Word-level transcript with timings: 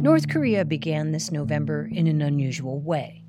North 0.00 0.30
Korea 0.30 0.64
began 0.64 1.12
this 1.12 1.30
November 1.30 1.90
in 1.92 2.06
an 2.06 2.22
unusual 2.22 2.80
way 2.80 3.22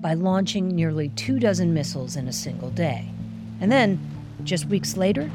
by 0.00 0.14
launching 0.14 0.66
nearly 0.68 1.10
two 1.10 1.38
dozen 1.38 1.74
missiles 1.74 2.16
in 2.16 2.26
a 2.26 2.32
single 2.32 2.70
day. 2.70 3.06
And 3.60 3.70
then, 3.70 4.00
just 4.42 4.64
weeks 4.64 4.96
later, 4.96 5.30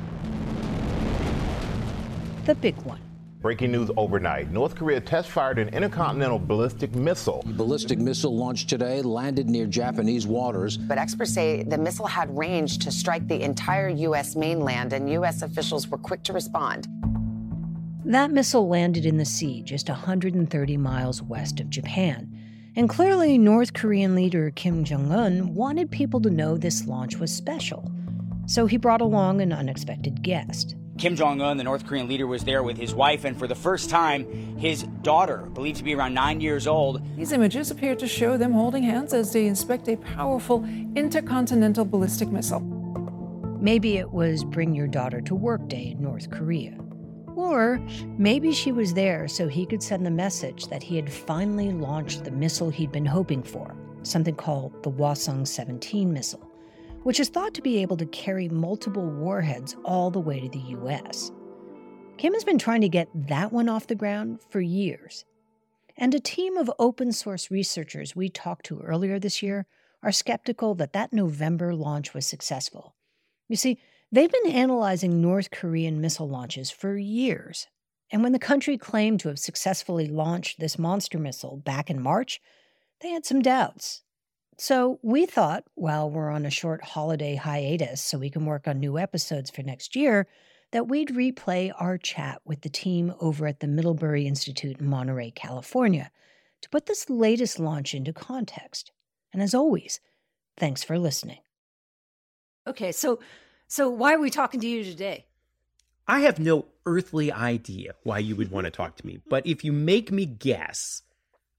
the 2.45 2.55
big 2.55 2.75
one. 2.77 2.99
Breaking 3.41 3.73
news 3.73 3.91
overnight. 3.95 4.49
North 4.49 4.73
Korea 4.73 4.99
test 4.99 5.29
fired 5.29 5.59
an 5.59 5.69
intercontinental 5.69 6.39
ballistic 6.39 6.95
missile. 6.95 7.43
Ballistic 7.45 7.99
missile 7.99 8.35
launched 8.35 8.67
today 8.67 9.03
landed 9.03 9.47
near 9.47 9.67
Japanese 9.67 10.25
waters. 10.25 10.77
But 10.77 10.97
experts 10.97 11.31
say 11.31 11.61
the 11.61 11.77
missile 11.77 12.07
had 12.07 12.35
range 12.35 12.79
to 12.79 12.91
strike 12.91 13.27
the 13.27 13.39
entire 13.39 13.89
U.S. 13.89 14.35
mainland, 14.35 14.93
and 14.93 15.11
U.S. 15.11 15.43
officials 15.43 15.87
were 15.87 15.99
quick 15.99 16.23
to 16.23 16.33
respond. 16.33 16.87
That 18.05 18.29
missile 18.29 18.67
landed 18.67 19.03
in 19.03 19.17
the 19.17 19.25
sea 19.25 19.63
just 19.63 19.89
130 19.89 20.77
miles 20.77 21.23
west 21.23 21.59
of 21.59 21.71
Japan. 21.71 22.31
And 22.75 22.87
clearly, 22.87 23.39
North 23.39 23.73
Korean 23.73 24.13
leader 24.13 24.51
Kim 24.51 24.83
Jong 24.83 25.11
un 25.11 25.55
wanted 25.55 25.89
people 25.89 26.21
to 26.21 26.29
know 26.29 26.55
this 26.55 26.85
launch 26.85 27.15
was 27.17 27.33
special. 27.33 27.91
So 28.45 28.67
he 28.67 28.77
brought 28.77 29.01
along 29.01 29.41
an 29.41 29.51
unexpected 29.51 30.21
guest. 30.21 30.75
Kim 30.99 31.15
Jong 31.15 31.41
un, 31.41 31.57
the 31.57 31.63
North 31.63 31.87
Korean 31.87 32.07
leader, 32.07 32.27
was 32.27 32.43
there 32.43 32.61
with 32.61 32.77
his 32.77 32.93
wife, 32.93 33.25
and 33.25 33.35
for 33.35 33.47
the 33.47 33.55
first 33.55 33.89
time, 33.89 34.23
his 34.55 34.83
daughter, 35.01 35.37
believed 35.55 35.79
to 35.79 35.83
be 35.83 35.95
around 35.95 36.13
nine 36.13 36.39
years 36.39 36.67
old. 36.67 37.01
These 37.17 37.31
images 37.31 37.71
appear 37.71 37.95
to 37.95 38.07
show 38.07 38.37
them 38.37 38.51
holding 38.51 38.83
hands 38.83 39.15
as 39.15 39.33
they 39.33 39.47
inspect 39.47 39.87
a 39.87 39.95
powerful 39.95 40.63
intercontinental 40.95 41.85
ballistic 41.85 42.29
missile. 42.29 42.59
Maybe 43.59 43.97
it 43.97 44.11
was 44.11 44.43
Bring 44.43 44.75
Your 44.75 44.87
Daughter 44.87 45.21
to 45.21 45.33
Work 45.33 45.67
Day 45.69 45.95
in 45.97 46.03
North 46.03 46.29
Korea. 46.29 46.84
Or 47.35 47.79
maybe 48.17 48.51
she 48.53 48.71
was 48.71 48.93
there 48.93 49.27
so 49.27 49.47
he 49.47 49.65
could 49.65 49.83
send 49.83 50.05
the 50.05 50.11
message 50.11 50.67
that 50.67 50.83
he 50.83 50.95
had 50.95 51.11
finally 51.11 51.71
launched 51.71 52.23
the 52.23 52.31
missile 52.31 52.69
he'd 52.69 52.91
been 52.91 53.05
hoping 53.05 53.43
for, 53.43 53.75
something 54.03 54.35
called 54.35 54.81
the 54.83 54.91
Hwasong 54.91 55.45
17 55.45 56.11
missile, 56.11 56.49
which 57.03 57.19
is 57.19 57.29
thought 57.29 57.53
to 57.53 57.61
be 57.61 57.77
able 57.77 57.97
to 57.97 58.05
carry 58.07 58.47
multiple 58.47 59.05
warheads 59.05 59.75
all 59.83 60.09
the 60.09 60.19
way 60.19 60.39
to 60.39 60.49
the 60.49 60.75
US. 60.79 61.31
Kim 62.17 62.33
has 62.33 62.45
been 62.45 62.57
trying 62.57 62.81
to 62.81 62.89
get 62.89 63.09
that 63.27 63.51
one 63.51 63.67
off 63.67 63.87
the 63.87 63.95
ground 63.95 64.39
for 64.49 64.61
years. 64.61 65.25
And 65.97 66.13
a 66.13 66.19
team 66.19 66.57
of 66.57 66.71
open 66.79 67.11
source 67.11 67.51
researchers 67.51 68.15
we 68.15 68.29
talked 68.29 68.65
to 68.67 68.79
earlier 68.79 69.19
this 69.19 69.43
year 69.43 69.65
are 70.01 70.11
skeptical 70.11 70.75
that 70.75 70.93
that 70.93 71.11
November 71.11 71.73
launch 71.73 72.13
was 72.13 72.25
successful. 72.25 72.95
You 73.49 73.55
see, 73.55 73.79
They've 74.11 74.31
been 74.31 74.51
analyzing 74.51 75.21
North 75.21 75.51
Korean 75.51 75.99
missile 75.99 76.29
launches 76.29 76.71
for 76.71 76.97
years. 76.97 77.67
And 78.11 78.23
when 78.23 78.31
the 78.31 78.39
country 78.39 78.77
claimed 78.77 79.19
to 79.21 79.29
have 79.29 79.39
successfully 79.39 80.07
launched 80.07 80.59
this 80.59 80.79
monster 80.79 81.17
missile 81.17 81.57
back 81.57 81.89
in 81.89 82.01
March, 82.01 82.39
they 83.01 83.09
had 83.09 83.25
some 83.25 83.41
doubts. 83.41 84.03
So 84.57 84.99
we 85.01 85.25
thought, 85.25 85.65
while 85.73 86.09
we're 86.09 86.29
on 86.29 86.45
a 86.45 86.51
short 86.51 86.83
holiday 86.83 87.35
hiatus 87.35 88.01
so 88.01 88.17
we 88.17 88.29
can 88.29 88.45
work 88.45 88.67
on 88.67 88.79
new 88.79 88.97
episodes 88.97 89.49
for 89.49 89.63
next 89.63 89.95
year, 89.95 90.27
that 90.71 90.87
we'd 90.87 91.09
replay 91.09 91.73
our 91.77 91.97
chat 91.97 92.41
with 92.45 92.61
the 92.61 92.69
team 92.69 93.13
over 93.19 93.47
at 93.47 93.59
the 93.59 93.67
Middlebury 93.67 94.25
Institute 94.27 94.79
in 94.79 94.87
Monterey, 94.87 95.31
California, 95.31 96.09
to 96.61 96.69
put 96.69 96.85
this 96.85 97.09
latest 97.09 97.59
launch 97.59 97.93
into 97.93 98.13
context. 98.13 98.91
And 99.33 99.41
as 99.41 99.53
always, 99.53 99.99
thanks 100.57 100.83
for 100.83 100.97
listening. 100.97 101.39
Okay, 102.67 102.91
so 102.91 103.19
so, 103.67 103.89
why 103.89 104.13
are 104.13 104.19
we 104.19 104.29
talking 104.29 104.59
to 104.61 104.67
you 104.67 104.83
today? 104.83 105.25
I 106.07 106.21
have 106.21 106.39
no 106.39 106.65
earthly 106.85 107.31
idea 107.31 107.95
why 108.03 108.19
you 108.19 108.35
would 108.35 108.51
want 108.51 108.65
to 108.65 108.71
talk 108.71 108.95
to 108.97 109.07
me, 109.07 109.19
but 109.27 109.45
if 109.47 109.63
you 109.63 109.71
make 109.71 110.11
me 110.11 110.25
guess, 110.25 111.01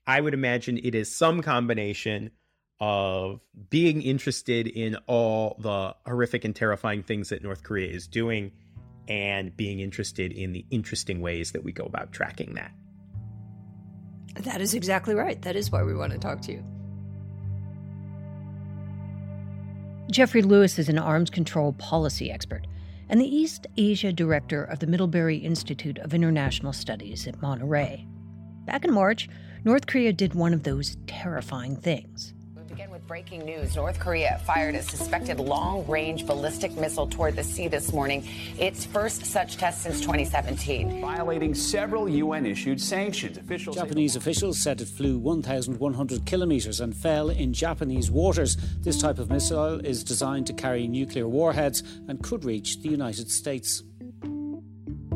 I 0.07 0.21
would 0.21 0.35
imagine 0.35 0.79
it 0.79 0.95
is 0.95 1.17
some 1.17 1.43
combination 1.43 2.31
of 2.79 3.41
being 3.71 4.03
interested 4.03 4.69
in 4.69 4.97
all 5.07 5.57
the 5.59 5.97
horrific 6.07 6.45
and 6.45 6.55
terrifying 6.55 7.03
things 7.03 7.31
that 7.31 7.43
North 7.43 7.63
Korea 7.63 7.91
is 7.91 8.07
doing 8.07 8.53
and 9.09 9.57
being 9.57 9.81
interested 9.81 10.33
in 10.33 10.53
the 10.53 10.65
interesting 10.71 11.21
ways 11.21 11.53
that 11.53 11.65
we 11.65 11.73
go 11.73 11.85
about 11.85 12.13
tracking 12.13 12.55
that. 12.55 12.73
That 14.45 14.61
is 14.61 14.75
exactly 14.75 15.15
right. 15.15 15.41
That 15.43 15.57
is 15.57 15.73
why 15.73 15.83
we 15.83 15.95
want 15.95 16.13
to 16.13 16.19
talk 16.19 16.43
to 16.43 16.53
you. 16.53 16.76
Jeffrey 20.11 20.41
Lewis 20.41 20.79
is 20.79 20.89
an 20.89 20.99
arms 20.99 21.31
control 21.31 21.73
policy 21.73 22.31
expert 22.31 22.67
and 23.09 23.21
the 23.21 23.37
East 23.37 23.67
Asia 23.77 24.13
director 24.13 24.63
of 24.63 24.79
the 24.79 24.87
Middlebury 24.87 25.37
Institute 25.37 25.99
of 25.99 26.15
International 26.15 26.73
Studies 26.73 27.27
at 27.27 27.43
Monterey. 27.43 28.07
Back 28.67 28.85
in 28.85 28.93
March, 28.93 29.29
North 29.65 29.87
Korea 29.87 30.13
did 30.13 30.35
one 30.35 30.55
of 30.55 30.63
those 30.63 30.97
terrifying 31.09 31.77
things 31.77 32.35
breaking 33.07 33.45
news. 33.45 33.77
North 33.77 33.99
Korea 34.01 34.41
fired 34.45 34.75
a 34.75 34.83
suspected 34.83 35.39
long 35.39 35.87
range 35.87 36.27
ballistic 36.27 36.77
missile 36.77 37.07
toward 37.07 37.37
the 37.37 37.45
sea 37.45 37.69
this 37.69 37.93
morning, 37.93 38.27
its 38.59 38.85
first 38.85 39.25
such 39.25 39.57
test 39.57 39.83
since 39.83 40.01
2017. 40.01 41.01
Violating 41.01 41.55
several 41.55 42.09
UN 42.09 42.47
issued 42.47 42.81
sanctions. 42.81 43.37
Officials 43.37 43.77
Japanese 43.77 44.17
officials 44.17 44.59
said 44.59 44.81
it 44.81 44.89
flew 44.89 45.19
1,100 45.19 46.27
kilometers 46.27 46.81
and 46.81 46.97
fell 46.97 47.31
in 47.31 47.53
Japanese 47.53 48.11
waters. 48.11 48.57
This 48.81 49.01
type 49.01 49.19
of 49.19 49.31
missile 49.31 49.79
is 49.81 50.03
designed 50.03 50.47
to 50.49 50.53
carry 50.53 50.89
nuclear 50.89 51.29
warheads 51.29 51.83
and 52.09 52.23
could 52.23 52.45
reach 52.45 52.83
the 52.83 52.89
United 52.89 53.31
States. 53.31 53.83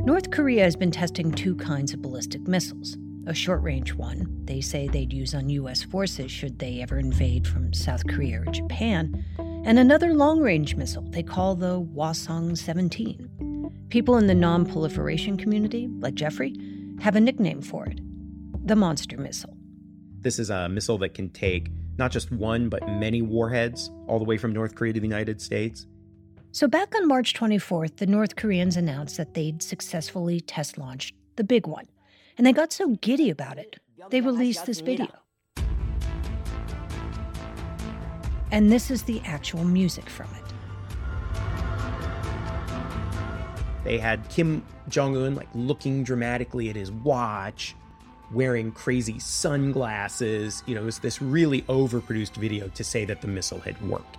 North 0.05 0.31
Korea 0.31 0.63
has 0.65 0.77
been 0.77 0.91
testing 0.91 1.33
two 1.33 1.57
kinds 1.57 1.93
of 1.93 2.01
ballistic 2.03 2.47
missiles 2.47 2.97
a 3.27 3.35
short 3.35 3.63
range 3.63 3.95
one 3.95 4.27
they 4.45 4.61
say 4.61 4.89
they'd 4.89 5.13
use 5.13 5.35
on 5.35 5.49
U.S. 5.51 5.83
forces 5.83 6.31
should 6.31 6.59
they 6.59 6.81
ever 6.81 6.99
invade 6.99 7.47
from 7.47 7.73
South 7.73 8.07
Korea 8.07 8.43
or 8.43 8.47
Japan, 8.47 9.25
and 9.65 9.79
another 9.79 10.15
long 10.15 10.41
range 10.41 10.77
missile 10.77 11.03
they 11.11 11.23
call 11.23 11.55
the 11.55 11.81
Hwasong 11.81 12.57
17. 12.57 13.87
People 13.91 14.17
in 14.17 14.27
the 14.27 14.35
non 14.35 14.65
proliferation 14.65 15.37
community, 15.37 15.89
like 15.99 16.15
Jeffrey, 16.15 16.55
have 17.01 17.17
a 17.17 17.21
nickname 17.21 17.63
for 17.63 17.87
it 17.87 18.01
the 18.67 18.77
monster 18.77 19.17
missile. 19.17 19.57
This 20.21 20.39
is 20.39 20.51
a 20.51 20.69
missile 20.69 20.99
that 20.99 21.15
can 21.15 21.31
take 21.31 21.71
not 21.97 22.11
just 22.11 22.31
one, 22.31 22.69
but 22.69 22.87
many 22.89 23.23
warheads 23.23 23.91
all 24.07 24.19
the 24.19 24.25
way 24.25 24.39
from 24.39 24.53
North 24.53 24.75
Korea 24.75 24.93
to 24.93 25.01
the 25.01 25.07
United 25.07 25.41
States. 25.41 25.87
So, 26.53 26.67
back 26.67 26.95
on 26.95 27.07
March 27.07 27.35
24th, 27.35 27.97
the 27.97 28.07
North 28.07 28.37
Koreans 28.37 28.77
announced 28.77 29.17
that 29.17 29.35
they'd 29.35 29.63
successfully 29.63 30.41
test 30.41 30.79
launched 30.79 31.15
the 31.37 31.45
big 31.45 31.67
one 31.67 31.87
and 32.41 32.47
they 32.47 32.55
got 32.55 32.73
so 32.73 32.97
giddy 33.03 33.29
about 33.29 33.59
it, 33.59 33.77
they 34.09 34.23
released 34.23 34.65
this 34.65 34.81
video. 34.81 35.09
And 38.51 38.73
this 38.73 38.91
is 38.91 39.03
the 39.03 39.21
actual 39.27 39.63
music 39.63 40.09
from 40.09 40.31
it. 40.35 40.43
They 43.85 43.99
had 43.99 44.27
Kim 44.31 44.65
Jong 44.89 45.19
un 45.19 45.35
like 45.35 45.51
looking 45.55 46.03
dramatically 46.03 46.71
at 46.71 46.77
his 46.77 46.91
watch, 46.91 47.77
wearing 48.33 48.73
crazy 48.73 49.19
sunglasses. 49.19 50.63
You 50.65 50.77
know, 50.77 50.81
it 50.81 50.87
was 50.87 50.99
this 51.01 51.21
really 51.21 51.61
overproduced 51.63 52.37
video 52.37 52.69
to 52.69 52.83
say 52.83 53.05
that 53.05 53.21
the 53.21 53.29
missile 53.29 53.61
had 53.61 53.79
worked. 53.87 54.17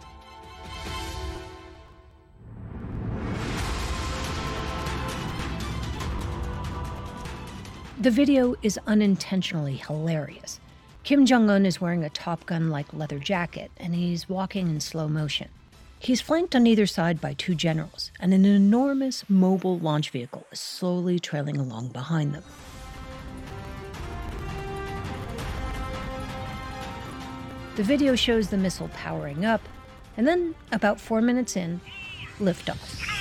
The 8.01 8.09
video 8.09 8.55
is 8.63 8.79
unintentionally 8.87 9.75
hilarious. 9.75 10.59
Kim 11.03 11.23
Jong 11.23 11.51
un 11.51 11.67
is 11.67 11.79
wearing 11.79 12.03
a 12.03 12.09
Top 12.09 12.47
Gun 12.47 12.71
like 12.71 12.91
leather 12.95 13.19
jacket 13.19 13.69
and 13.77 13.93
he's 13.93 14.27
walking 14.27 14.67
in 14.69 14.79
slow 14.79 15.07
motion. 15.07 15.49
He's 15.99 16.19
flanked 16.19 16.55
on 16.55 16.65
either 16.65 16.87
side 16.87 17.21
by 17.21 17.33
two 17.33 17.53
generals, 17.53 18.11
and 18.19 18.33
an 18.33 18.43
enormous 18.43 19.23
mobile 19.29 19.77
launch 19.77 20.09
vehicle 20.09 20.47
is 20.51 20.59
slowly 20.59 21.19
trailing 21.19 21.57
along 21.57 21.89
behind 21.89 22.33
them. 22.33 22.43
The 27.75 27.83
video 27.83 28.15
shows 28.15 28.47
the 28.47 28.57
missile 28.57 28.89
powering 28.95 29.45
up, 29.45 29.61
and 30.17 30.27
then, 30.27 30.55
about 30.71 30.99
four 30.99 31.21
minutes 31.21 31.55
in, 31.55 31.79
liftoff. 32.39 33.20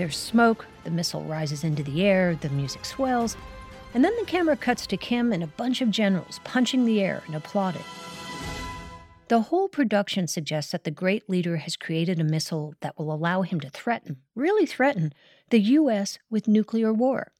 There's 0.00 0.16
smoke, 0.16 0.64
the 0.84 0.90
missile 0.90 1.24
rises 1.24 1.62
into 1.62 1.82
the 1.82 2.06
air, 2.06 2.34
the 2.34 2.48
music 2.48 2.86
swells, 2.86 3.36
and 3.92 4.02
then 4.02 4.16
the 4.18 4.24
camera 4.24 4.56
cuts 4.56 4.86
to 4.86 4.96
Kim 4.96 5.30
and 5.30 5.42
a 5.42 5.46
bunch 5.46 5.82
of 5.82 5.90
generals 5.90 6.40
punching 6.42 6.86
the 6.86 7.02
air 7.02 7.22
and 7.26 7.34
applauding. 7.34 7.84
The 9.28 9.42
whole 9.42 9.68
production 9.68 10.26
suggests 10.26 10.72
that 10.72 10.84
the 10.84 10.90
great 10.90 11.28
leader 11.28 11.58
has 11.58 11.76
created 11.76 12.18
a 12.18 12.24
missile 12.24 12.72
that 12.80 12.98
will 12.98 13.12
allow 13.12 13.42
him 13.42 13.60
to 13.60 13.68
threaten, 13.68 14.16
really 14.34 14.64
threaten, 14.64 15.12
the 15.50 15.60
U.S. 15.60 16.18
with 16.30 16.48
nuclear 16.48 16.94
war. 16.94 17.32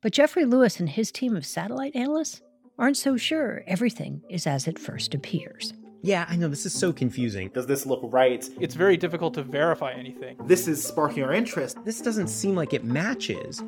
But 0.00 0.14
Jeffrey 0.14 0.46
Lewis 0.46 0.80
and 0.80 0.88
his 0.88 1.12
team 1.12 1.36
of 1.36 1.44
satellite 1.44 1.94
analysts 1.94 2.40
aren't 2.78 2.96
so 2.96 3.18
sure 3.18 3.64
everything 3.66 4.22
is 4.30 4.46
as 4.46 4.66
it 4.66 4.78
first 4.78 5.14
appears. 5.14 5.74
Yeah, 6.04 6.26
I 6.28 6.34
know 6.34 6.48
this 6.48 6.66
is 6.66 6.72
so 6.76 6.92
confusing. 6.92 7.48
Does 7.50 7.66
this 7.66 7.86
look 7.86 8.00
right? 8.02 8.48
It's 8.58 8.74
very 8.74 8.96
difficult 8.96 9.34
to 9.34 9.44
verify 9.44 9.92
anything. 9.92 10.36
This 10.46 10.66
is 10.66 10.82
sparking 10.82 11.22
our 11.22 11.32
interest. 11.32 11.78
This 11.84 12.00
doesn't 12.00 12.26
seem 12.26 12.56
like 12.56 12.72
it 12.72 12.82
matches. 12.82 13.62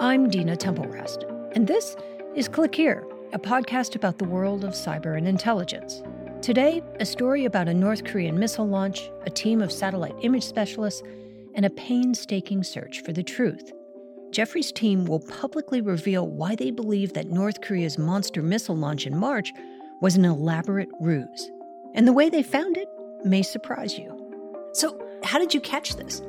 I'm 0.00 0.30
Dina 0.30 0.56
Temple-Raston, 0.56 1.52
and 1.54 1.66
this 1.66 1.94
is 2.34 2.48
Click 2.48 2.74
Here, 2.74 3.06
a 3.34 3.38
podcast 3.38 3.96
about 3.96 4.16
the 4.16 4.24
world 4.24 4.64
of 4.64 4.70
cyber 4.70 5.18
and 5.18 5.28
intelligence. 5.28 6.02
Today, 6.40 6.82
a 6.98 7.04
story 7.04 7.44
about 7.44 7.68
a 7.68 7.74
North 7.74 8.02
Korean 8.02 8.38
missile 8.38 8.66
launch, 8.66 9.10
a 9.26 9.30
team 9.30 9.60
of 9.60 9.70
satellite 9.70 10.16
image 10.22 10.44
specialists, 10.44 11.02
and 11.54 11.66
a 11.66 11.70
painstaking 11.70 12.62
search 12.62 13.02
for 13.02 13.12
the 13.12 13.22
truth. 13.22 13.72
Jeffrey's 14.30 14.72
team 14.72 15.04
will 15.04 15.20
publicly 15.20 15.80
reveal 15.80 16.26
why 16.26 16.54
they 16.54 16.70
believe 16.70 17.12
that 17.14 17.30
North 17.30 17.60
Korea's 17.60 17.96
monster 17.96 18.42
missile 18.42 18.76
launch 18.76 19.06
in 19.06 19.16
March 19.16 19.52
was 20.00 20.16
an 20.16 20.24
elaborate 20.24 20.88
ruse. 21.00 21.50
And 21.94 22.06
the 22.06 22.12
way 22.12 22.28
they 22.28 22.42
found 22.42 22.76
it 22.76 22.88
may 23.24 23.42
surprise 23.42 23.98
you. 23.98 24.12
So, 24.72 25.00
how 25.22 25.38
did 25.38 25.54
you 25.54 25.60
catch 25.60 25.96
this? 25.96 26.22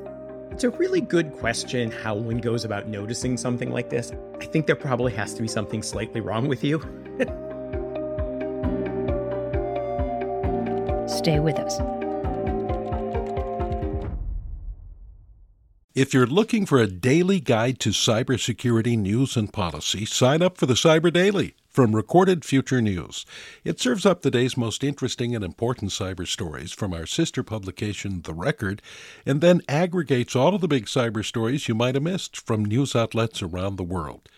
It's 0.52 0.64
a 0.64 0.70
really 0.72 1.02
good 1.02 1.34
question 1.34 1.92
how 1.92 2.16
one 2.16 2.38
goes 2.38 2.66
about 2.66 2.88
noticing 2.88 3.38
something 3.38 3.72
like 3.72 3.90
this. 3.90 4.12
I 4.40 4.46
think 4.46 4.66
there 4.66 4.76
probably 4.76 5.14
has 5.14 5.34
to 5.34 5.42
be 5.42 5.48
something 5.48 5.84
slightly 5.84 6.22
wrong 6.22 6.48
with 6.48 6.64
you. 6.64 6.80
Stay 11.08 11.40
with 11.40 11.60
us. 11.60 12.07
If 15.98 16.14
you're 16.14 16.28
looking 16.28 16.68
for 16.68 16.78
a 16.78 16.86
daily 16.86 17.40
guide 17.40 17.80
to 17.80 17.90
cybersecurity 17.90 18.96
news 18.96 19.36
and 19.36 19.52
policy, 19.52 20.06
sign 20.06 20.44
up 20.44 20.56
for 20.56 20.68
the 20.68 20.76
Cyber 20.76 21.12
Daily 21.12 21.56
from 21.70 21.96
Recorded 21.96 22.46
Future 22.46 22.84
News. 22.84 23.26
It 23.64 23.80
serves 23.80 24.06
up 24.06 24.22
the 24.22 24.30
day's 24.30 24.56
most 24.56 24.84
interesting 24.84 25.34
and 25.34 25.44
important 25.44 25.90
cyber 25.90 26.28
stories 26.28 26.72
from 26.72 26.94
our 26.94 27.08
sister 27.08 27.42
publication, 27.42 28.22
The 28.22 28.36
Record, 28.36 28.84
and 29.26 29.42
then 29.42 29.64
aggregates 29.68 30.36
all 30.36 30.54
of 30.54 30.62
the 30.62 30.68
big 30.68 30.86
cyber 30.86 31.26
stories 31.26 31.68
you 31.68 31.74
might 31.74 31.96
have 31.96 32.04
missed 32.04 32.38
from 32.38 32.64
news 32.64 32.96
outlets 32.96 33.42
around 33.42 33.78
the 33.78 33.84
world. 33.84 34.30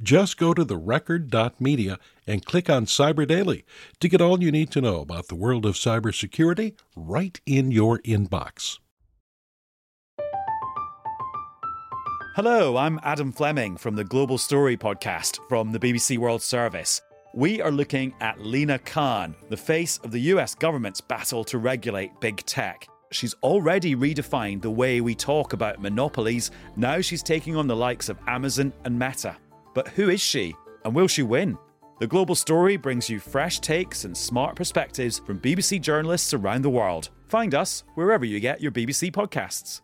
Just 0.00 0.36
go 0.36 0.54
to 0.54 0.64
therecord.media 0.64 1.98
and 2.28 2.46
click 2.46 2.70
on 2.70 2.86
Cyber 2.86 3.26
Daily 3.26 3.64
to 3.98 4.08
get 4.08 4.20
all 4.20 4.40
you 4.40 4.52
need 4.52 4.70
to 4.70 4.80
know 4.80 5.00
about 5.00 5.26
the 5.26 5.34
world 5.34 5.66
of 5.66 5.74
cybersecurity 5.74 6.76
right 6.94 7.40
in 7.44 7.72
your 7.72 7.98
inbox. 8.02 8.78
Hello, 12.38 12.76
I'm 12.76 13.00
Adam 13.02 13.32
Fleming 13.32 13.76
from 13.76 13.96
the 13.96 14.04
Global 14.04 14.38
Story 14.38 14.76
podcast 14.76 15.40
from 15.48 15.72
the 15.72 15.78
BBC 15.80 16.18
World 16.18 16.40
Service. 16.40 17.02
We 17.34 17.60
are 17.60 17.72
looking 17.72 18.14
at 18.20 18.40
Lina 18.40 18.78
Khan, 18.78 19.34
the 19.48 19.56
face 19.56 19.98
of 20.04 20.12
the 20.12 20.20
US 20.20 20.54
government's 20.54 21.00
battle 21.00 21.42
to 21.42 21.58
regulate 21.58 22.20
big 22.20 22.36
tech. 22.46 22.86
She's 23.10 23.34
already 23.42 23.96
redefined 23.96 24.62
the 24.62 24.70
way 24.70 25.00
we 25.00 25.16
talk 25.16 25.52
about 25.52 25.82
monopolies. 25.82 26.52
Now 26.76 27.00
she's 27.00 27.24
taking 27.24 27.56
on 27.56 27.66
the 27.66 27.74
likes 27.74 28.08
of 28.08 28.20
Amazon 28.28 28.72
and 28.84 28.96
Meta. 28.96 29.36
But 29.74 29.88
who 29.88 30.08
is 30.08 30.20
she? 30.20 30.54
And 30.84 30.94
will 30.94 31.08
she 31.08 31.24
win? 31.24 31.58
The 31.98 32.06
Global 32.06 32.36
Story 32.36 32.76
brings 32.76 33.10
you 33.10 33.18
fresh 33.18 33.58
takes 33.58 34.04
and 34.04 34.16
smart 34.16 34.54
perspectives 34.54 35.18
from 35.18 35.40
BBC 35.40 35.80
journalists 35.80 36.32
around 36.32 36.62
the 36.62 36.70
world. 36.70 37.08
Find 37.26 37.52
us 37.56 37.82
wherever 37.96 38.24
you 38.24 38.38
get 38.38 38.60
your 38.60 38.70
BBC 38.70 39.10
podcasts. 39.10 39.80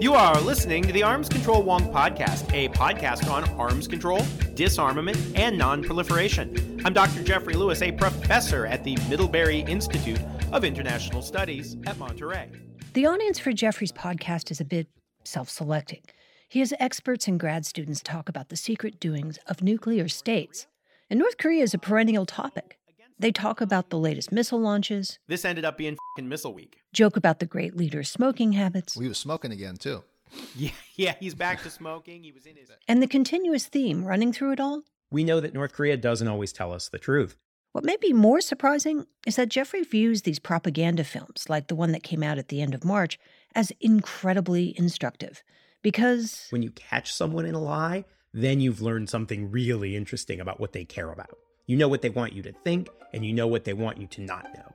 You 0.00 0.14
are 0.14 0.40
listening 0.40 0.82
to 0.84 0.94
the 0.94 1.02
Arms 1.02 1.28
Control 1.28 1.62
Wonk 1.62 1.92
podcast, 1.92 2.50
a 2.54 2.70
podcast 2.70 3.30
on 3.30 3.44
arms 3.60 3.86
control, 3.86 4.24
disarmament, 4.54 5.18
and 5.34 5.58
non-proliferation. 5.58 6.80
I'm 6.86 6.94
Dr. 6.94 7.22
Jeffrey 7.22 7.52
Lewis, 7.52 7.82
a 7.82 7.92
professor 7.92 8.64
at 8.64 8.82
the 8.82 8.96
Middlebury 9.10 9.58
Institute 9.58 10.18
of 10.52 10.64
International 10.64 11.20
Studies 11.20 11.76
at 11.84 11.98
Monterey. 11.98 12.48
The 12.94 13.04
audience 13.04 13.38
for 13.38 13.52
Jeffrey's 13.52 13.92
podcast 13.92 14.50
is 14.50 14.58
a 14.58 14.64
bit 14.64 14.88
self-selecting. 15.24 16.00
He 16.48 16.60
has 16.60 16.72
experts 16.80 17.28
and 17.28 17.38
grad 17.38 17.66
students 17.66 18.00
talk 18.02 18.30
about 18.30 18.48
the 18.48 18.56
secret 18.56 19.00
doings 19.00 19.38
of 19.48 19.62
nuclear 19.62 20.08
states. 20.08 20.66
And 21.10 21.18
North 21.18 21.36
Korea 21.36 21.62
is 21.62 21.74
a 21.74 21.78
perennial 21.78 22.24
topic. 22.24 22.78
They 23.20 23.32
talk 23.32 23.60
about 23.60 23.90
the 23.90 23.98
latest 23.98 24.32
missile 24.32 24.58
launches. 24.58 25.18
This 25.28 25.44
ended 25.44 25.66
up 25.66 25.76
being 25.76 25.98
Missile 26.18 26.54
Week. 26.54 26.78
Joke 26.94 27.18
about 27.18 27.38
the 27.38 27.44
great 27.44 27.76
leader's 27.76 28.08
smoking 28.08 28.52
habits. 28.52 28.96
We 28.96 29.08
was 29.08 29.18
smoking 29.18 29.52
again 29.52 29.76
too. 29.76 30.02
Yeah, 30.56 30.70
yeah, 30.94 31.14
he's 31.18 31.34
back 31.34 31.62
to 31.64 31.70
smoking. 31.70 32.22
He 32.22 32.30
was 32.30 32.46
in 32.46 32.56
his 32.56 32.70
And 32.86 33.02
the 33.02 33.08
continuous 33.08 33.66
theme 33.66 34.04
running 34.04 34.32
through 34.32 34.52
it 34.52 34.60
all. 34.60 34.84
We 35.10 35.24
know 35.24 35.40
that 35.40 35.52
North 35.52 35.72
Korea 35.72 35.96
doesn't 35.96 36.28
always 36.28 36.52
tell 36.52 36.72
us 36.72 36.88
the 36.88 37.00
truth. 37.00 37.36
What 37.72 37.84
may 37.84 37.96
be 37.96 38.12
more 38.12 38.40
surprising 38.40 39.06
is 39.26 39.36
that 39.36 39.48
Jeffrey 39.48 39.82
views 39.82 40.22
these 40.22 40.38
propaganda 40.38 41.02
films, 41.04 41.46
like 41.48 41.66
the 41.66 41.74
one 41.74 41.90
that 41.92 42.04
came 42.04 42.22
out 42.22 42.38
at 42.38 42.46
the 42.48 42.62
end 42.62 42.74
of 42.74 42.84
March, 42.84 43.18
as 43.54 43.72
incredibly 43.80 44.72
instructive. 44.78 45.42
Because 45.82 46.46
when 46.50 46.62
you 46.62 46.70
catch 46.70 47.12
someone 47.12 47.44
in 47.44 47.54
a 47.56 47.60
lie, 47.60 48.04
then 48.32 48.60
you've 48.60 48.80
learned 48.80 49.10
something 49.10 49.50
really 49.50 49.96
interesting 49.96 50.40
about 50.40 50.60
what 50.60 50.72
they 50.72 50.84
care 50.84 51.10
about. 51.10 51.36
You 51.70 51.76
know 51.76 51.86
what 51.86 52.02
they 52.02 52.10
want 52.10 52.32
you 52.32 52.42
to 52.42 52.52
think, 52.64 52.88
and 53.14 53.24
you 53.24 53.32
know 53.32 53.46
what 53.46 53.62
they 53.62 53.74
want 53.74 53.98
you 53.98 54.08
to 54.08 54.22
not 54.22 54.44
know. 54.56 54.72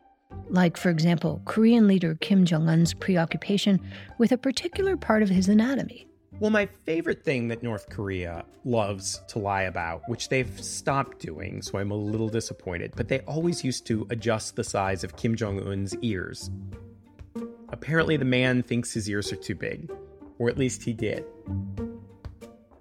Like, 0.48 0.78
for 0.78 0.90
example, 0.90 1.42
Korean 1.44 1.88
leader 1.88 2.16
Kim 2.22 2.46
Jong 2.46 2.70
un's 2.70 2.94
preoccupation 2.94 3.82
with 4.18 4.32
a 4.32 4.38
particular 4.38 4.96
part 4.96 5.22
of 5.22 5.28
his 5.28 5.50
anatomy. 5.50 6.08
Well, 6.40 6.52
my 6.52 6.68
favorite 6.86 7.22
thing 7.22 7.50
that 7.50 7.62
North 7.62 7.90
Korea 7.90 8.46
loves 8.64 9.22
to 9.28 9.40
lie 9.40 9.64
about, 9.64 10.04
which 10.08 10.30
they've 10.30 10.64
stopped 10.64 11.20
doing, 11.20 11.62
so 11.62 11.80
I'm 11.80 11.92
a 11.92 11.98
little 11.98 12.30
disappointed, 12.30 12.94
but 12.96 13.10
they 13.10 13.20
always 13.28 13.62
used 13.62 13.86
to 13.88 14.08
adjust 14.10 14.56
the 14.56 14.64
size 14.64 15.04
of 15.04 15.18
Kim 15.18 15.36
Jong 15.36 15.68
un's 15.68 15.98
ears. 15.98 16.50
Apparently, 17.68 18.16
the 18.16 18.24
man 18.24 18.64
thinks 18.64 18.94
his 18.94 19.10
ears 19.10 19.34
are 19.34 19.36
too 19.36 19.56
big, 19.56 19.92
or 20.40 20.48
at 20.48 20.58
least 20.58 20.82
he 20.82 20.94
did. 20.94 21.26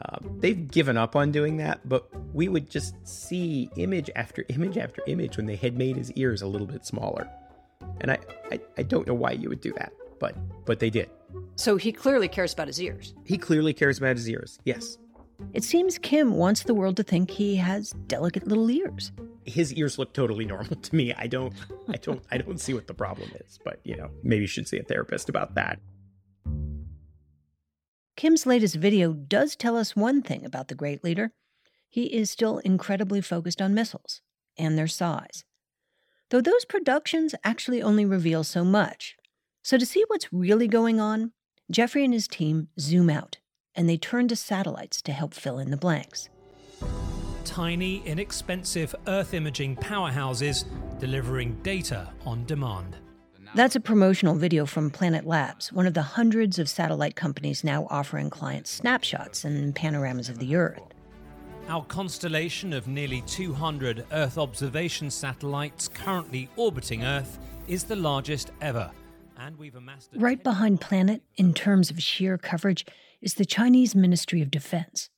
Uh, 0.06 0.19
they've 0.39 0.69
given 0.71 0.97
up 0.97 1.17
on 1.17 1.33
doing 1.33 1.56
that, 1.56 1.81
but 1.89 2.09
we 2.35 2.49
would 2.49 2.69
just 2.69 2.95
see 3.06 3.71
image 3.77 4.11
after 4.17 4.45
image 4.49 4.77
after 4.77 5.03
image 5.06 5.37
when 5.37 5.47
they 5.47 5.56
had 5.56 5.77
made 5.77 5.97
his 5.97 6.12
ears 6.12 6.43
a 6.43 6.47
little 6.47 6.67
bit 6.67 6.85
smaller. 6.85 7.29
And 8.01 8.11
I, 8.11 8.19
I, 8.51 8.61
I 8.79 8.83
don't 8.83 9.06
know 9.06 9.15
why 9.15 9.33
you 9.33 9.49
would 9.49 9.61
do 9.61 9.73
that, 9.75 9.93
but 10.19 10.37
but 10.65 10.79
they 10.79 10.91
did. 10.91 11.11
So 11.56 11.77
he 11.77 11.93
clearly 11.93 12.29
cares 12.29 12.53
about 12.53 12.67
his 12.67 12.81
ears. 12.81 13.15
He 13.25 13.39
clearly 13.39 13.73
cares 13.73 13.99
about 13.99 14.17
his 14.17 14.29
ears. 14.29 14.59
Yes. 14.65 14.99
It 15.53 15.65
seems 15.65 15.99
Kim 15.99 16.35
wants 16.35 16.62
the 16.62 16.75
world 16.75 16.97
to 16.97 17.03
think 17.03 17.31
he 17.31 17.56
has 17.56 17.91
delicate 18.06 18.46
little 18.46 18.70
ears. 18.70 19.13
His 19.44 19.73
ears 19.75 19.99
look 19.99 20.13
totally 20.13 20.44
normal 20.55 20.77
to 20.77 20.94
me. 20.94 21.15
I 21.15 21.27
don't 21.27 21.55
I 21.89 21.96
don't 21.96 22.23
I 22.31 22.39
don't 22.39 22.58
see 22.58 22.75
what 22.75 22.87
the 22.87 22.94
problem 22.94 23.31
is, 23.46 23.58
but 23.65 23.81
you 23.84 23.96
know, 23.96 24.11
maybe 24.23 24.43
you 24.43 24.46
should 24.49 24.69
see 24.69 24.79
a 24.79 24.82
therapist 24.82 25.29
about 25.29 25.55
that. 25.55 25.79
Kim's 28.17 28.47
latest 28.47 28.77
video 28.77 29.13
does 29.13 29.56
tell 29.56 29.77
us 29.77 29.97
one 29.97 30.23
thing 30.23 30.44
about 30.44 30.69
the 30.69 30.75
great 30.75 31.03
leader. 31.03 31.33
He 31.89 32.15
is 32.15 32.31
still 32.31 32.59
incredibly 32.59 33.21
focused 33.21 33.61
on 33.61 33.75
missiles 33.75 34.21
and 34.56 34.79
their 34.79 34.87
size. 34.87 35.44
Though 36.31 36.41
those 36.41 36.65
productions 36.65 37.35
actually 37.44 37.83
only 37.83 38.05
reveal 38.05 38.44
so 38.44 38.65
much. 38.65 39.17
So, 39.63 39.79
to 39.79 39.87
see 39.87 40.05
what's 40.09 40.33
really 40.33 40.69
going 40.69 41.01
on, 41.01 41.33
Jeffrey 41.71 42.05
and 42.05 42.13
his 42.13 42.29
team 42.29 42.69
zoom 42.79 43.11
out 43.11 43.39
and 43.75 43.89
they 43.89 43.97
turn 43.97 44.29
to 44.29 44.37
satellites 44.37 45.03
to 45.03 45.13
help 45.13 45.35
fill 45.35 45.59
in 45.59 45.71
the 45.71 45.77
blanks. 45.77 46.29
Tiny, 47.44 48.03
inexpensive 48.06 48.94
Earth 49.06 49.35
imaging 49.35 49.77
powerhouses 49.77 50.65
delivering 50.99 51.55
data 51.63 52.13
on 52.25 52.44
demand. 52.47 52.97
That's 53.55 53.77
a 53.77 53.81
promotional 53.81 54.34
video 54.34 54.67
from 54.67 54.91
Planet 54.91 55.25
Labs, 55.25 55.73
one 55.73 55.87
of 55.87 55.94
the 55.94 56.03
hundreds 56.03 56.58
of 56.58 56.69
satellite 56.69 57.15
companies 57.15 57.63
now 57.63 57.87
offering 57.89 58.29
clients 58.29 58.69
snapshots 58.69 59.44
and 59.44 59.73
panoramas 59.77 60.29
of 60.29 60.41
the 60.41 60.56
Earth. 60.56 60.82
Our 61.69 61.84
constellation 61.84 62.73
of 62.73 62.89
nearly 62.89 63.20
200 63.29 64.06
Earth 64.11 64.39
observation 64.39 65.08
satellites 65.08 65.87
currently 65.87 66.49
orbiting 66.56 67.05
Earth 67.05 67.39
is 67.69 67.84
the 67.84 67.94
largest 67.94 68.51
ever. 68.61 68.91
And 69.39 69.56
we've 69.56 69.77
amassed. 69.77 70.11
Right 70.17 70.43
behind 70.43 70.81
Planet, 70.81 71.23
in 71.37 71.55
terms 71.55 71.93
of 71.93 72.03
sheer 72.03 72.37
coverage, 72.37 72.84
is 73.23 73.34
the 73.34 73.44
Chinese 73.44 73.94
Ministry 73.94 74.43
of 74.43 74.51
Defense. 74.51 75.11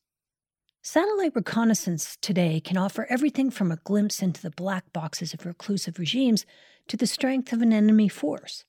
Satellite 0.88 1.34
reconnaissance 1.34 2.16
today 2.20 2.60
can 2.60 2.76
offer 2.76 3.08
everything 3.10 3.50
from 3.50 3.72
a 3.72 3.80
glimpse 3.82 4.22
into 4.22 4.40
the 4.40 4.52
black 4.52 4.92
boxes 4.92 5.34
of 5.34 5.44
reclusive 5.44 5.98
regimes 5.98 6.46
to 6.86 6.96
the 6.96 7.08
strength 7.08 7.52
of 7.52 7.60
an 7.60 7.72
enemy 7.72 8.08
force. 8.08 8.64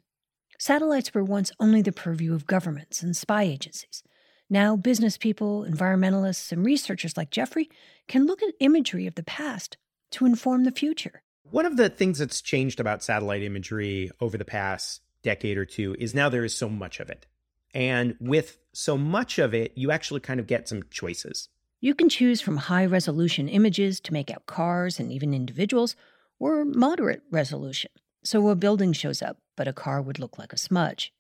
Satellites 0.57 1.13
were 1.13 1.23
once 1.23 1.51
only 1.59 1.83
the 1.83 1.91
purview 1.91 2.33
of 2.33 2.47
governments 2.47 3.03
and 3.03 3.15
spy 3.15 3.43
agencies. 3.43 4.01
Now, 4.49 4.75
business 4.75 5.15
people, 5.15 5.63
environmentalists, 5.63 6.51
and 6.51 6.65
researchers 6.65 7.15
like 7.15 7.29
Jeffrey 7.29 7.69
can 8.07 8.25
look 8.25 8.41
at 8.41 8.55
imagery 8.59 9.05
of 9.05 9.13
the 9.13 9.21
past 9.21 9.77
to 10.09 10.25
inform 10.25 10.63
the 10.63 10.71
future. 10.71 11.21
One 11.43 11.67
of 11.67 11.77
the 11.77 11.87
things 11.87 12.17
that's 12.17 12.41
changed 12.41 12.79
about 12.79 13.03
satellite 13.03 13.43
imagery 13.43 14.09
over 14.19 14.39
the 14.39 14.43
past 14.43 15.03
decade 15.21 15.55
or 15.55 15.65
two 15.65 15.95
is 15.99 16.15
now 16.15 16.29
there 16.29 16.43
is 16.43 16.55
so 16.55 16.67
much 16.67 16.99
of 16.99 17.11
it. 17.11 17.27
And 17.75 18.15
with 18.19 18.57
so 18.73 18.97
much 18.97 19.37
of 19.37 19.53
it, 19.53 19.73
you 19.75 19.91
actually 19.91 20.21
kind 20.21 20.39
of 20.39 20.47
get 20.47 20.67
some 20.67 20.81
choices. 20.89 21.49
You 21.79 21.93
can 21.93 22.09
choose 22.09 22.41
from 22.41 22.57
high 22.57 22.85
resolution 22.85 23.47
images 23.47 23.99
to 24.01 24.13
make 24.13 24.31
out 24.31 24.47
cars 24.47 24.99
and 24.99 25.11
even 25.11 25.33
individuals, 25.33 25.95
or 26.39 26.65
moderate 26.65 27.21
resolution, 27.29 27.91
so 28.23 28.49
a 28.49 28.55
building 28.55 28.93
shows 28.93 29.21
up, 29.21 29.37
but 29.55 29.67
a 29.67 29.73
car 29.73 30.01
would 30.01 30.17
look 30.17 30.39
like 30.39 30.53
a 30.53 30.57
smudge. 30.57 31.13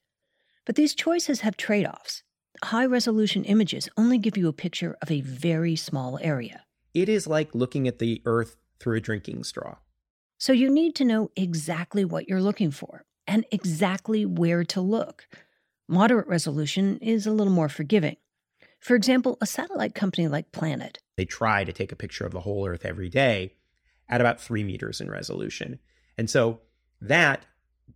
But 0.65 0.75
these 0.75 0.95
choices 0.95 1.41
have 1.41 1.57
trade 1.57 1.85
offs. 1.85 2.23
High 2.63 2.87
resolution 2.87 3.43
images 3.43 3.87
only 3.97 4.17
give 4.17 4.35
you 4.35 4.47
a 4.47 4.53
picture 4.53 4.97
of 5.01 5.11
a 5.11 5.21
very 5.21 5.75
small 5.75 6.17
area. 6.23 6.63
It 6.93 7.07
is 7.07 7.27
like 7.27 7.53
looking 7.53 7.87
at 7.87 7.99
the 7.99 8.23
Earth 8.25 8.57
through 8.79 8.97
a 8.97 9.01
drinking 9.01 9.43
straw. 9.43 9.77
So 10.39 10.53
you 10.53 10.69
need 10.69 10.95
to 10.95 11.05
know 11.05 11.29
exactly 11.35 12.03
what 12.03 12.27
you're 12.27 12.41
looking 12.41 12.71
for 12.71 13.05
and 13.27 13.45
exactly 13.51 14.25
where 14.25 14.63
to 14.63 14.81
look. 14.81 15.27
Moderate 15.87 16.27
resolution 16.27 16.97
is 16.97 17.27
a 17.27 17.31
little 17.31 17.53
more 17.53 17.69
forgiving. 17.69 18.17
For 18.87 18.95
example, 18.95 19.37
a 19.41 19.45
satellite 19.45 19.95
company 19.95 20.29
like 20.29 20.53
Planet. 20.53 20.99
They 21.17 21.25
try 21.25 21.65
to 21.65 21.73
take 21.73 21.91
a 21.91 21.95
picture 21.97 22.25
of 22.25 22.31
the 22.31 22.39
whole 22.39 22.65
Earth 22.65 22.85
every 22.85 23.09
day 23.09 23.55
at 24.07 24.21
about 24.21 24.39
three 24.39 24.63
meters 24.63 25.01
in 25.01 25.11
resolution. 25.11 25.79
And 26.17 26.29
so 26.29 26.61
that 27.01 27.45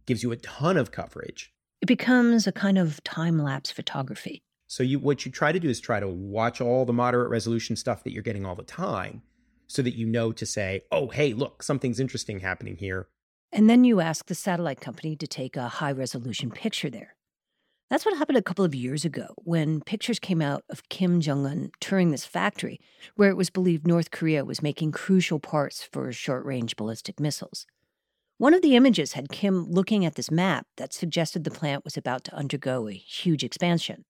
gives 0.05 0.21
you 0.21 0.33
a 0.33 0.36
ton 0.36 0.75
of 0.75 0.91
coverage. 0.91 1.53
It 1.79 1.86
becomes 1.86 2.45
a 2.45 2.51
kind 2.51 2.77
of 2.77 3.01
time 3.05 3.39
lapse 3.39 3.71
photography. 3.71 4.43
So 4.67 4.83
you 4.83 5.00
what 5.00 5.25
you 5.25 5.31
try 5.31 5.53
to 5.53 5.62
do 5.62 5.69
is 5.69 5.79
try 5.79 6.01
to 6.01 6.10
watch 6.10 6.60
all 6.60 6.83
the 6.83 6.91
moderate 6.91 7.29
resolution 7.29 7.77
stuff 7.77 8.03
that 8.03 8.12
you're 8.12 8.21
getting 8.21 8.45
all 8.45 8.55
the 8.55 8.63
time 8.63 9.21
so 9.67 9.81
that 9.81 9.95
you 9.95 10.05
know 10.05 10.33
to 10.33 10.45
say, 10.45 10.81
"Oh, 10.91 11.07
hey, 11.07 11.33
look, 11.33 11.63
something's 11.63 12.01
interesting 12.01 12.41
happening 12.41 12.75
here." 12.75 13.07
And 13.53 13.69
then 13.69 13.86
you 13.86 14.01
ask 14.01 14.25
the 14.25 14.36
satellite 14.36 14.81
company 14.81 15.15
to 15.15 15.25
take 15.25 15.55
a 15.55 15.69
high 15.69 15.93
resolution 15.93 16.51
picture 16.51 16.89
there. 16.89 17.15
That's 17.91 18.05
what 18.05 18.15
happened 18.15 18.38
a 18.38 18.41
couple 18.41 18.63
of 18.63 18.74
years 18.74 19.03
ago 19.03 19.36
when 19.39 19.81
pictures 19.81 20.17
came 20.17 20.41
out 20.41 20.63
of 20.69 20.88
Kim 20.88 21.19
Jong 21.19 21.45
un 21.45 21.71
touring 21.81 22.12
this 22.12 22.24
factory 22.24 22.79
where 23.15 23.29
it 23.29 23.36
was 23.36 23.50
believed 23.50 23.86
North 23.86 24.12
Korea 24.12 24.45
was 24.45 24.62
making 24.62 24.93
crucial 24.93 25.41
parts 25.41 25.83
for 25.83 26.10
short 26.13 26.45
range 26.45 26.77
ballistic 26.77 27.19
missiles. 27.19 27.67
One 28.38 28.53
of 28.53 28.62
the 28.62 28.77
images 28.77 29.12
had 29.12 29.27
Kim 29.27 29.69
looking 29.69 30.05
at 30.05 30.15
this 30.15 30.31
map 30.31 30.67
that 30.77 30.93
suggested 30.93 31.43
the 31.43 31.51
plant 31.51 31.83
was 31.83 31.98
about 31.98 32.24
to 32.24 32.33
undergo 32.33 32.88
a 32.88 32.93
huge 32.93 33.43
expansion. 33.43 34.05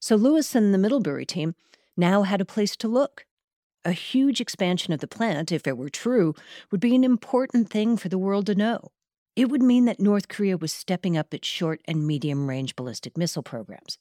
So 0.00 0.16
Lewis 0.16 0.56
and 0.56 0.74
the 0.74 0.78
Middlebury 0.78 1.24
team 1.24 1.54
now 1.96 2.24
had 2.24 2.40
a 2.40 2.44
place 2.44 2.74
to 2.78 2.88
look. 2.88 3.26
A 3.84 3.92
huge 3.92 4.40
expansion 4.40 4.92
of 4.92 4.98
the 4.98 5.06
plant, 5.06 5.52
if 5.52 5.68
it 5.68 5.78
were 5.78 5.88
true, 5.88 6.34
would 6.72 6.80
be 6.80 6.96
an 6.96 7.04
important 7.04 7.70
thing 7.70 7.96
for 7.96 8.08
the 8.08 8.18
world 8.18 8.46
to 8.46 8.56
know. 8.56 8.90
It 9.36 9.48
would 9.48 9.62
mean 9.62 9.84
that 9.84 10.00
North 10.00 10.28
Korea 10.28 10.56
was 10.56 10.72
stepping 10.72 11.16
up 11.16 11.32
its 11.32 11.46
short 11.46 11.80
and 11.86 12.06
medium 12.06 12.48
range 12.48 12.76
ballistic 12.76 13.16
missile 13.16 13.42
programs. 13.42 13.98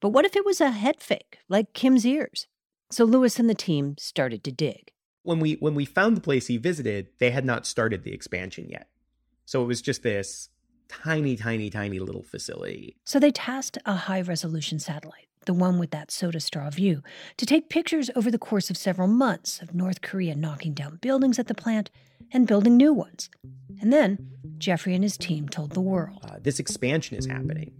But 0.00 0.10
what 0.10 0.24
if 0.24 0.36
it 0.36 0.44
was 0.44 0.60
a 0.60 0.70
head 0.70 1.00
fake, 1.00 1.38
like 1.48 1.72
Kim's 1.72 2.04
ears? 2.04 2.46
So 2.90 3.04
Lewis 3.04 3.38
and 3.38 3.48
the 3.48 3.54
team 3.54 3.96
started 3.98 4.44
to 4.44 4.52
dig. 4.52 4.92
When 5.22 5.40
we 5.40 5.54
when 5.54 5.74
we 5.74 5.84
found 5.84 6.16
the 6.16 6.20
place 6.20 6.48
he 6.48 6.56
visited, 6.56 7.08
they 7.18 7.30
had 7.30 7.44
not 7.44 7.66
started 7.66 8.02
the 8.02 8.12
expansion 8.12 8.68
yet. 8.68 8.88
So 9.46 9.62
it 9.62 9.66
was 9.66 9.80
just 9.80 10.02
this 10.02 10.50
tiny, 10.88 11.36
tiny, 11.36 11.70
tiny 11.70 11.98
little 11.98 12.22
facility. 12.22 12.96
So 13.04 13.18
they 13.18 13.30
tasked 13.30 13.78
a 13.86 13.94
high 13.94 14.20
resolution 14.20 14.78
satellite, 14.78 15.28
the 15.46 15.54
one 15.54 15.78
with 15.78 15.90
that 15.92 16.10
soda 16.10 16.40
straw 16.40 16.68
view, 16.68 17.02
to 17.38 17.46
take 17.46 17.70
pictures 17.70 18.10
over 18.14 18.30
the 18.30 18.38
course 18.38 18.68
of 18.68 18.76
several 18.76 19.08
months 19.08 19.62
of 19.62 19.74
North 19.74 20.02
Korea 20.02 20.34
knocking 20.34 20.74
down 20.74 20.96
buildings 21.00 21.38
at 21.38 21.46
the 21.46 21.54
plant 21.54 21.90
and 22.32 22.46
building 22.46 22.76
new 22.76 22.92
ones. 22.92 23.30
And 23.80 23.92
then 23.92 24.18
Jeffrey 24.58 24.94
and 24.94 25.02
his 25.02 25.16
team 25.16 25.48
told 25.48 25.72
the 25.72 25.80
world. 25.80 26.24
Uh, 26.24 26.38
this 26.40 26.58
expansion 26.58 27.16
is 27.16 27.26
happening. 27.26 27.72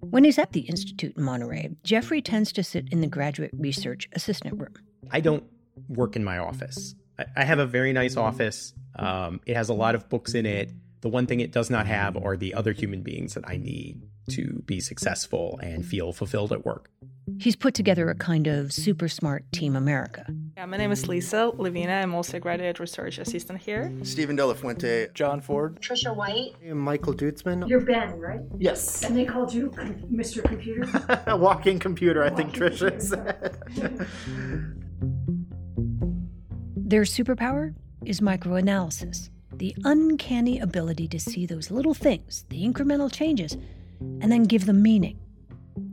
When 0.00 0.24
he's 0.24 0.38
at 0.38 0.52
the 0.52 0.62
Institute 0.62 1.16
in 1.16 1.22
Monterey, 1.22 1.70
Jeffrey 1.84 2.20
tends 2.20 2.52
to 2.52 2.64
sit 2.64 2.88
in 2.90 3.00
the 3.00 3.06
graduate 3.06 3.52
research 3.56 4.08
assistant 4.12 4.60
room. 4.60 4.74
I 5.10 5.20
don't 5.20 5.44
work 5.88 6.16
in 6.16 6.24
my 6.24 6.38
office. 6.38 6.94
I, 7.18 7.26
I 7.36 7.44
have 7.44 7.60
a 7.60 7.66
very 7.66 7.92
nice 7.92 8.16
office. 8.16 8.72
Um, 8.96 9.40
it 9.46 9.56
has 9.56 9.68
a 9.68 9.74
lot 9.74 9.94
of 9.94 10.08
books 10.08 10.34
in 10.34 10.46
it. 10.46 10.72
The 11.00 11.08
one 11.08 11.26
thing 11.26 11.40
it 11.40 11.52
does 11.52 11.70
not 11.70 11.86
have 11.86 12.16
are 12.16 12.36
the 12.36 12.54
other 12.54 12.72
human 12.72 13.02
beings 13.02 13.34
that 13.34 13.44
I 13.46 13.56
need 13.56 14.02
to 14.30 14.62
be 14.66 14.80
successful 14.80 15.58
and 15.62 15.84
feel 15.84 16.12
fulfilled 16.12 16.52
at 16.52 16.64
work. 16.64 16.90
He's 17.38 17.56
put 17.56 17.74
together 17.74 18.10
a 18.10 18.14
kind 18.14 18.46
of 18.46 18.72
super 18.72 19.08
smart 19.08 19.44
Team 19.52 19.76
America. 19.76 20.26
Yeah, 20.56 20.66
my 20.66 20.76
name 20.76 20.90
is 20.92 21.06
Lisa 21.06 21.52
Levina. 21.56 22.02
I'm 22.02 22.14
also 22.14 22.36
a 22.36 22.40
graduate 22.40 22.78
research 22.80 23.18
assistant 23.18 23.60
here. 23.60 23.92
Stephen 24.02 24.36
De 24.36 24.44
La 24.44 24.54
Fuente. 24.54 25.08
John 25.14 25.40
Ford. 25.40 25.80
Trisha 25.80 26.14
White. 26.14 26.54
Michael 26.74 27.14
Duitsman. 27.14 27.68
You're 27.68 27.80
Ben, 27.80 28.18
right? 28.18 28.40
Yes. 28.58 29.04
And 29.04 29.16
they 29.16 29.24
called 29.24 29.54
you 29.54 29.70
Mr. 30.12 30.42
Computer? 30.42 30.86
a 31.26 31.36
walking 31.36 31.78
computer, 31.78 32.24
I 32.24 32.30
think 32.30 32.52
Trisha 32.52 33.00
said. 33.00 33.56
Their 36.76 37.02
superpower 37.02 37.74
is 38.04 38.20
microanalysis 38.20 39.30
the 39.60 39.76
uncanny 39.84 40.58
ability 40.58 41.06
to 41.06 41.20
see 41.20 41.44
those 41.44 41.70
little 41.70 41.92
things, 41.92 42.46
the 42.48 42.64
incremental 42.66 43.12
changes, 43.12 43.58
and 44.20 44.30
then 44.30 44.44
give 44.44 44.66
them 44.66 44.82
meaning. 44.82 45.18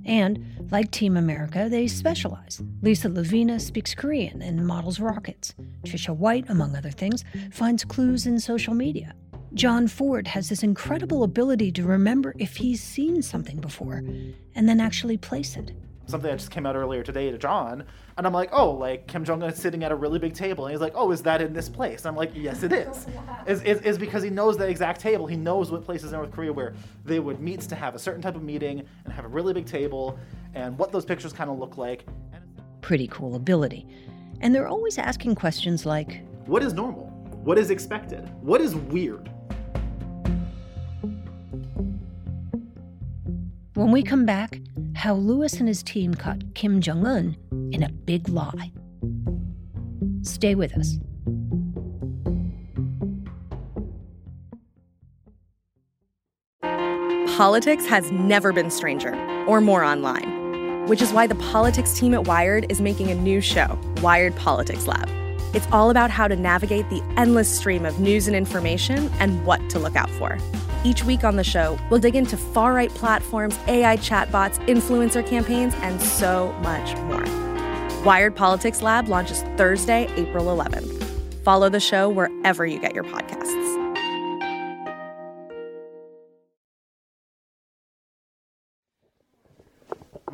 And, 0.05 0.67
like 0.71 0.91
Team 0.91 1.17
America, 1.17 1.67
they 1.69 1.87
specialize. 1.87 2.61
Lisa 2.81 3.09
Levina 3.09 3.59
speaks 3.59 3.93
Korean 3.93 4.41
and 4.41 4.65
models 4.65 4.99
rockets. 4.99 5.53
Trisha 5.83 6.15
White, 6.15 6.45
among 6.49 6.75
other 6.75 6.91
things, 6.91 7.23
finds 7.51 7.83
clues 7.83 8.25
in 8.25 8.39
social 8.39 8.73
media. 8.73 9.13
John 9.53 9.87
Ford 9.87 10.27
has 10.27 10.49
this 10.49 10.63
incredible 10.63 11.23
ability 11.23 11.71
to 11.73 11.83
remember 11.83 12.33
if 12.37 12.57
he's 12.57 12.81
seen 12.81 13.21
something 13.21 13.59
before 13.59 14.03
and 14.55 14.67
then 14.67 14.79
actually 14.79 15.17
place 15.17 15.55
it 15.55 15.71
something 16.07 16.29
that 16.29 16.37
just 16.37 16.51
came 16.51 16.65
out 16.65 16.75
earlier 16.75 17.03
today 17.03 17.29
to 17.29 17.37
John, 17.37 17.83
and 18.17 18.25
I'm 18.25 18.33
like, 18.33 18.49
oh, 18.51 18.71
like 18.71 19.07
Kim 19.07 19.23
Jong 19.23 19.43
Un 19.43 19.49
is 19.49 19.59
sitting 19.59 19.83
at 19.83 19.91
a 19.91 19.95
really 19.95 20.19
big 20.19 20.33
table, 20.33 20.65
and 20.65 20.73
he's 20.73 20.81
like, 20.81 20.93
oh, 20.95 21.11
is 21.11 21.21
that 21.23 21.41
in 21.41 21.53
this 21.53 21.69
place? 21.69 22.01
And 22.01 22.07
I'm 22.07 22.15
like, 22.15 22.31
yes, 22.33 22.63
it 22.63 22.71
is. 22.71 23.05
is, 23.47 23.61
is, 23.63 23.81
is 23.81 23.97
because 23.97 24.23
he 24.23 24.29
knows 24.29 24.57
the 24.57 24.67
exact 24.67 25.01
table. 25.01 25.27
He 25.27 25.35
knows 25.35 25.71
what 25.71 25.83
places 25.83 26.11
in 26.11 26.17
North 26.17 26.31
Korea 26.31 26.51
where 26.51 26.73
they 27.05 27.19
would 27.19 27.39
meet 27.39 27.61
to 27.61 27.75
have 27.75 27.93
a 27.93 27.99
certain 27.99 28.21
type 28.21 28.35
of 28.35 28.43
meeting 28.43 28.83
and 29.05 29.13
have 29.13 29.25
a 29.25 29.29
really 29.29 29.53
big 29.53 29.65
table, 29.65 30.17
and 30.55 30.77
what 30.77 30.91
those 30.91 31.05
pictures 31.05 31.33
kind 31.33 31.49
of 31.49 31.59
look 31.59 31.77
like. 31.77 32.05
Pretty 32.81 33.07
cool 33.07 33.35
ability. 33.35 33.87
And 34.41 34.53
they're 34.53 34.67
always 34.67 34.97
asking 34.97 35.35
questions 35.35 35.85
like, 35.85 36.23
what 36.45 36.63
is 36.63 36.73
normal? 36.73 37.07
What 37.43 37.57
is 37.57 37.69
expected? 37.69 38.29
What 38.41 38.61
is 38.61 38.75
weird? 38.75 39.31
When 43.77 43.91
we 43.91 44.01
come 44.01 44.25
back, 44.25 44.59
how 44.95 45.13
Lewis 45.13 45.59
and 45.59 45.67
his 45.67 45.83
team 45.83 46.15
caught 46.15 46.55
Kim 46.55 46.81
Jong 46.81 47.05
un 47.05 47.37
in 47.71 47.83
a 47.83 47.89
big 47.89 48.27
lie. 48.27 48.71
Stay 50.23 50.55
with 50.55 50.75
us. 50.75 50.97
Politics 57.37 57.85
has 57.85 58.11
never 58.11 58.51
been 58.51 58.71
stranger 58.71 59.13
or 59.45 59.61
more 59.61 59.83
online, 59.83 60.87
which 60.87 61.03
is 61.03 61.13
why 61.13 61.27
the 61.27 61.35
politics 61.35 61.93
team 61.93 62.15
at 62.15 62.25
Wired 62.25 62.65
is 62.71 62.81
making 62.81 63.11
a 63.11 63.15
new 63.15 63.41
show, 63.41 63.79
Wired 64.01 64.35
Politics 64.37 64.87
Lab. 64.87 65.07
It's 65.53 65.67
all 65.71 65.91
about 65.91 66.09
how 66.09 66.27
to 66.27 66.35
navigate 66.35 66.89
the 66.89 67.03
endless 67.15 67.59
stream 67.59 67.85
of 67.85 67.99
news 67.99 68.25
and 68.25 68.35
information 68.35 69.11
and 69.19 69.45
what 69.45 69.69
to 69.69 69.77
look 69.77 69.95
out 69.95 70.09
for. 70.09 70.39
Each 70.83 71.03
week 71.03 71.23
on 71.23 71.35
the 71.35 71.43
show, 71.43 71.77
we'll 71.89 71.99
dig 71.99 72.15
into 72.15 72.37
far 72.37 72.73
right 72.73 72.89
platforms, 72.89 73.57
AI 73.67 73.97
chatbots, 73.97 74.57
influencer 74.67 75.27
campaigns, 75.27 75.73
and 75.81 76.01
so 76.01 76.53
much 76.61 76.95
more. 77.01 77.23
Wired 78.03 78.35
Politics 78.35 78.81
Lab 78.81 79.07
launches 79.07 79.41
Thursday, 79.57 80.07
April 80.15 80.45
11th. 80.45 81.03
Follow 81.43 81.69
the 81.69 81.79
show 81.79 82.09
wherever 82.09 82.65
you 82.65 82.79
get 82.79 82.93
your 82.93 83.03
podcasts. 83.03 83.66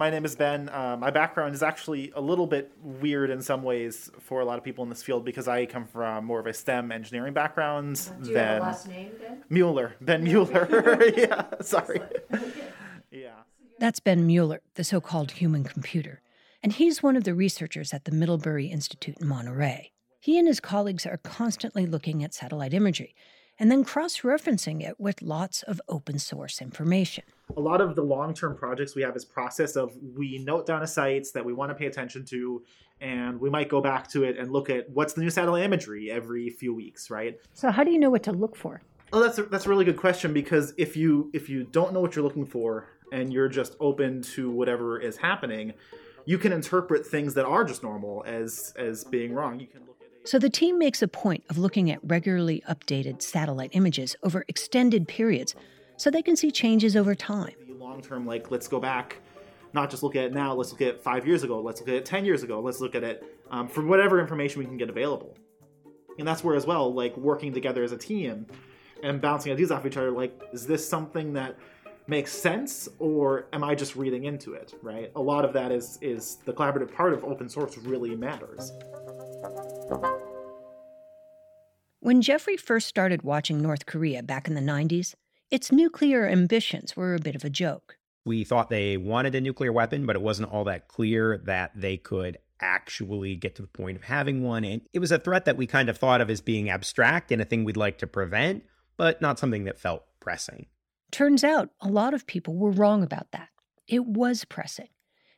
My 0.03 0.09
name 0.09 0.25
is 0.25 0.35
Ben. 0.35 0.67
Uh, 0.67 0.97
my 0.99 1.11
background 1.11 1.55
is 1.55 1.63
actually 1.63 2.11
a 2.13 2.19
little 2.19 2.45
bit 2.45 2.73
weird 2.81 3.29
in 3.29 3.41
some 3.41 3.63
ways 3.63 4.11
for 4.19 4.41
a 4.41 4.45
lot 4.45 4.57
of 4.57 4.63
people 4.65 4.83
in 4.83 4.89
this 4.89 5.01
field 5.01 5.23
because 5.23 5.47
I 5.47 5.65
come 5.65 5.85
from 5.85 6.25
more 6.25 6.41
of 6.41 6.45
a 6.45 6.53
STEM 6.53 6.91
engineering 6.91 7.31
background 7.31 8.11
Do 8.21 8.27
you 8.27 8.33
than 8.33 8.45
have 8.45 8.57
a 8.57 8.65
last 8.65 8.87
name, 8.89 9.11
Ben? 9.17 9.43
Mueller. 9.49 9.95
Ben 10.01 10.25
Mueller. 10.25 10.99
yeah, 11.15 11.45
sorry. 11.61 12.01
yeah. 13.11 13.43
That's 13.79 14.01
Ben 14.01 14.27
Mueller, 14.27 14.59
the 14.75 14.83
so 14.83 14.99
called 14.99 15.31
human 15.31 15.63
computer. 15.63 16.21
And 16.61 16.73
he's 16.73 17.01
one 17.01 17.15
of 17.15 17.23
the 17.23 17.33
researchers 17.33 17.93
at 17.93 18.03
the 18.03 18.11
Middlebury 18.11 18.65
Institute 18.65 19.15
in 19.21 19.27
Monterey. 19.29 19.93
He 20.19 20.37
and 20.37 20.49
his 20.49 20.59
colleagues 20.59 21.05
are 21.05 21.15
constantly 21.15 21.85
looking 21.85 22.25
at 22.25 22.33
satellite 22.33 22.73
imagery 22.73 23.15
and 23.57 23.71
then 23.71 23.85
cross 23.85 24.19
referencing 24.19 24.81
it 24.81 24.99
with 24.99 25.21
lots 25.21 25.63
of 25.63 25.79
open 25.87 26.19
source 26.19 26.61
information. 26.61 27.23
A 27.55 27.61
lot 27.61 27.81
of 27.81 27.95
the 27.95 28.01
long 28.01 28.33
term 28.33 28.55
projects 28.55 28.95
we 28.95 29.01
have 29.03 29.15
is 29.15 29.25
process 29.25 29.75
of 29.75 29.95
we 30.15 30.39
note 30.39 30.65
down 30.65 30.81
a 30.81 30.87
sites 30.87 31.31
that 31.31 31.45
we 31.45 31.53
want 31.53 31.69
to 31.69 31.75
pay 31.75 31.85
attention 31.85 32.25
to, 32.25 32.63
and 32.99 33.39
we 33.39 33.49
might 33.49 33.69
go 33.69 33.81
back 33.81 34.09
to 34.09 34.23
it 34.23 34.37
and 34.37 34.51
look 34.51 34.69
at 34.69 34.89
what's 34.89 35.13
the 35.13 35.21
new 35.21 35.29
satellite 35.29 35.63
imagery 35.63 36.09
every 36.09 36.49
few 36.49 36.73
weeks, 36.73 37.09
right? 37.09 37.39
So, 37.53 37.69
how 37.69 37.83
do 37.83 37.91
you 37.91 37.99
know 37.99 38.09
what 38.09 38.23
to 38.23 38.31
look 38.31 38.55
for? 38.55 38.81
Oh, 39.11 39.21
that's 39.21 39.37
a, 39.37 39.43
that's 39.43 39.67
a 39.67 39.69
really 39.69 39.85
good 39.85 39.97
question 39.97 40.33
because 40.33 40.73
if 40.77 40.97
you 40.97 41.29
if 41.33 41.47
you 41.47 41.65
don't 41.65 41.93
know 41.93 41.99
what 41.99 42.15
you're 42.15 42.23
looking 42.23 42.45
for 42.45 42.87
and 43.11 43.31
you're 43.31 43.49
just 43.49 43.75
open 43.79 44.23
to 44.23 44.49
whatever 44.49 44.99
is 44.99 45.17
happening, 45.17 45.73
you 46.25 46.39
can 46.39 46.51
interpret 46.51 47.05
things 47.05 47.35
that 47.35 47.45
are 47.45 47.63
just 47.63 47.83
normal 47.83 48.23
as 48.25 48.73
as 48.77 49.03
being 49.03 49.33
wrong. 49.33 49.59
You 49.59 49.67
can 49.67 49.81
look 49.81 49.97
at 50.01 50.27
So 50.27 50.39
the 50.39 50.49
team 50.49 50.79
makes 50.79 51.03
a 51.03 51.07
point 51.07 51.43
of 51.51 51.59
looking 51.59 51.91
at 51.91 51.99
regularly 52.03 52.63
updated 52.67 53.21
satellite 53.21 53.69
images 53.73 54.15
over 54.23 54.43
extended 54.47 55.07
periods 55.07 55.53
so 56.03 56.11
they 56.11 56.21
can 56.21 56.35
see 56.35 56.51
changes 56.51 56.97
over 56.97 57.15
time. 57.15 57.53
long 57.79 58.01
term, 58.01 58.25
like 58.25 58.51
let's 58.51 58.67
go 58.67 58.77
back, 58.77 59.21
not 59.71 59.89
just 59.89 60.03
look 60.03 60.17
at 60.17 60.25
it 60.25 60.33
now. 60.33 60.53
Let's 60.53 60.69
look 60.69 60.81
at 60.81 60.87
it 60.89 61.01
five 61.01 61.25
years 61.25 61.43
ago. 61.43 61.61
Let's 61.61 61.79
look 61.79 61.87
at 61.87 61.95
it 61.95 62.05
ten 62.05 62.25
years 62.25 62.43
ago. 62.43 62.59
Let's 62.59 62.81
look 62.81 62.93
at 62.93 63.05
it 63.05 63.39
um, 63.49 63.69
for 63.69 63.85
whatever 63.85 64.19
information 64.19 64.59
we 64.59 64.65
can 64.65 64.75
get 64.75 64.89
available. 64.89 65.37
And 66.19 66.27
that's 66.27 66.43
where 66.43 66.57
as 66.57 66.65
well, 66.65 66.93
like 66.93 67.15
working 67.15 67.53
together 67.53 67.83
as 67.85 67.93
a 67.93 67.97
team 67.97 68.47
and 69.01 69.21
bouncing 69.21 69.53
ideas 69.53 69.71
off 69.71 69.85
each 69.85 69.95
other. 69.95 70.11
Like, 70.11 70.37
is 70.51 70.67
this 70.67 70.85
something 70.85 71.31
that 71.33 71.57
makes 72.07 72.33
sense, 72.33 72.89
or 72.99 73.47
am 73.53 73.63
I 73.63 73.73
just 73.73 73.95
reading 73.95 74.25
into 74.25 74.55
it? 74.55 74.73
Right. 74.81 75.09
A 75.15 75.21
lot 75.21 75.45
of 75.45 75.53
that 75.53 75.71
is 75.71 75.99
is 76.01 76.39
the 76.43 76.51
collaborative 76.51 76.93
part 76.93 77.13
of 77.13 77.23
open 77.23 77.47
source 77.47 77.77
really 77.77 78.13
matters. 78.13 78.73
When 82.01 82.21
Jeffrey 82.21 82.57
first 82.57 82.87
started 82.89 83.21
watching 83.21 83.61
North 83.61 83.85
Korea 83.85 84.21
back 84.21 84.49
in 84.49 84.55
the 84.55 84.59
90s, 84.59 85.15
its 85.53 85.71
nuclear 85.71 86.27
ambitions 86.27 86.97
were 86.97 87.13
a 87.13 87.19
bit 87.19 87.35
of 87.35 87.43
a 87.43 87.49
joke. 87.49 87.99
We 88.25 88.43
thought 88.43 88.71
they 88.71 88.97
wanted 88.97 89.35
a 89.35 89.41
nuclear 89.41 89.71
weapon, 89.71 90.07
but 90.07 90.15
it 90.15 90.21
wasn't 90.23 90.51
all 90.51 90.63
that 90.63 90.87
clear 90.87 91.39
that 91.45 91.69
they 91.75 91.95
could 91.95 92.39
actually 92.59 93.35
get 93.35 93.53
to 93.57 93.61
the 93.61 93.67
point 93.67 93.97
of 93.97 94.03
having 94.03 94.41
one. 94.41 94.63
And 94.63 94.81
it 94.93 94.99
was 94.99 95.11
a 95.11 95.19
threat 95.19 95.45
that 95.45 95.55
we 95.55 95.67
kind 95.67 95.89
of 95.89 95.97
thought 95.99 96.21
of 96.21 96.31
as 96.31 96.41
being 96.41 96.71
abstract 96.71 97.31
and 97.31 97.39
a 97.39 97.45
thing 97.45 97.65
we'd 97.65 97.77
like 97.77 97.99
to 97.99 98.07
prevent, 98.07 98.63
but 98.97 99.21
not 99.21 99.37
something 99.37 99.65
that 99.65 99.77
felt 99.77 100.03
pressing. 100.19 100.65
Turns 101.11 101.43
out 101.43 101.69
a 101.79 101.87
lot 101.87 102.15
of 102.15 102.25
people 102.25 102.55
were 102.55 102.71
wrong 102.71 103.03
about 103.03 103.31
that. 103.31 103.49
It 103.87 104.07
was 104.07 104.45
pressing. 104.45 104.87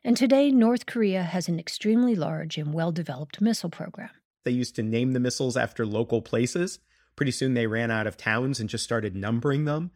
And 0.02 0.16
today, 0.16 0.50
North 0.50 0.86
Korea 0.86 1.24
has 1.24 1.46
an 1.46 1.58
extremely 1.58 2.14
large 2.14 2.56
and 2.56 2.72
well 2.72 2.90
developed 2.90 3.42
missile 3.42 3.68
program. 3.68 4.08
They 4.44 4.52
used 4.52 4.76
to 4.76 4.82
name 4.82 5.12
the 5.12 5.20
missiles 5.20 5.58
after 5.58 5.84
local 5.84 6.22
places. 6.22 6.78
Pretty 7.16 7.32
soon 7.32 7.52
they 7.52 7.66
ran 7.66 7.90
out 7.90 8.06
of 8.06 8.16
towns 8.16 8.60
and 8.60 8.70
just 8.70 8.84
started 8.84 9.14
numbering 9.14 9.66
them. 9.66 9.90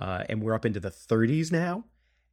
Uh, 0.00 0.24
and 0.28 0.42
we're 0.42 0.54
up 0.54 0.64
into 0.64 0.80
the 0.80 0.90
30s 0.90 1.52
now. 1.52 1.84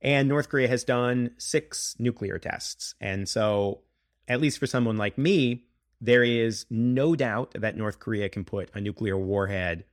And 0.01 0.29
North 0.29 0.49
Korea 0.49 0.67
has 0.67 0.83
done 0.83 1.31
six 1.37 1.95
nuclear 1.99 2.39
tests. 2.39 2.95
And 3.01 3.27
so, 3.27 3.81
at 4.27 4.39
least 4.39 4.59
for 4.59 4.67
someone 4.67 4.97
like 4.97 5.17
me, 5.17 5.65
there 5.99 6.23
is 6.23 6.65
no 6.69 7.15
doubt 7.15 7.53
that 7.59 7.75
North 7.75 7.99
Korea 7.99 8.29
can 8.29 8.45
put 8.45 8.69
a 8.73 8.79
nuclear 8.79 9.17
warhead 9.17 9.83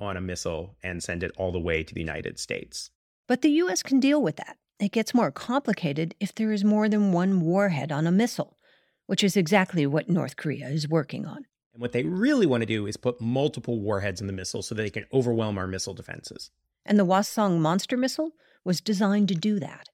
on 0.00 0.16
a 0.16 0.20
missile 0.20 0.76
and 0.82 1.02
send 1.02 1.22
it 1.22 1.30
all 1.36 1.52
the 1.52 1.60
way 1.60 1.84
to 1.84 1.94
the 1.94 2.00
United 2.00 2.38
States. 2.38 2.90
But 3.28 3.42
the 3.42 3.50
U.S. 3.50 3.82
can 3.82 4.00
deal 4.00 4.20
with 4.20 4.36
that. 4.36 4.56
It 4.80 4.90
gets 4.90 5.14
more 5.14 5.30
complicated 5.30 6.16
if 6.18 6.34
there 6.34 6.50
is 6.50 6.64
more 6.64 6.88
than 6.88 7.12
one 7.12 7.40
warhead 7.40 7.92
on 7.92 8.06
a 8.08 8.12
missile, 8.12 8.58
which 9.06 9.22
is 9.22 9.36
exactly 9.36 9.86
what 9.86 10.08
North 10.08 10.36
Korea 10.36 10.68
is 10.68 10.88
working 10.88 11.24
on. 11.24 11.46
And 11.72 11.80
what 11.80 11.92
they 11.92 12.02
really 12.02 12.46
want 12.46 12.62
to 12.62 12.66
do 12.66 12.86
is 12.86 12.96
put 12.96 13.20
multiple 13.20 13.80
warheads 13.80 14.20
in 14.20 14.26
the 14.26 14.32
missile 14.32 14.60
so 14.60 14.74
that 14.74 14.82
they 14.82 14.90
can 14.90 15.06
overwhelm 15.12 15.56
our 15.56 15.68
missile 15.68 15.94
defenses. 15.94 16.50
And 16.84 16.98
the 16.98 17.06
Hwasong 17.06 17.58
monster 17.58 17.96
missile 17.96 18.32
was 18.64 18.80
designed 18.80 19.28
to 19.28 19.34
do 19.34 19.58
that. 19.60 19.88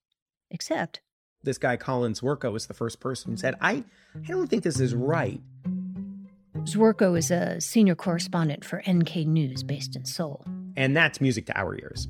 Except, 0.50 1.00
This 1.42 1.58
guy, 1.58 1.76
Colin 1.76 2.14
Zwirko, 2.14 2.50
was 2.50 2.66
the 2.66 2.74
first 2.74 3.00
person 3.00 3.30
who 3.30 3.36
said, 3.36 3.54
mm. 3.54 3.58
I, 3.60 3.84
I 4.14 4.26
don't 4.26 4.48
think 4.48 4.62
this 4.62 4.80
is 4.80 4.94
right. 4.94 5.40
Zwerko 6.64 7.16
is 7.16 7.30
a 7.30 7.60
senior 7.60 7.94
correspondent 7.94 8.64
for 8.64 8.82
NK 8.88 9.26
News 9.26 9.62
based 9.62 9.94
in 9.94 10.04
Seoul. 10.04 10.44
And 10.76 10.96
that's 10.96 11.20
music 11.20 11.46
to 11.46 11.58
our 11.58 11.74
ears. 11.74 12.08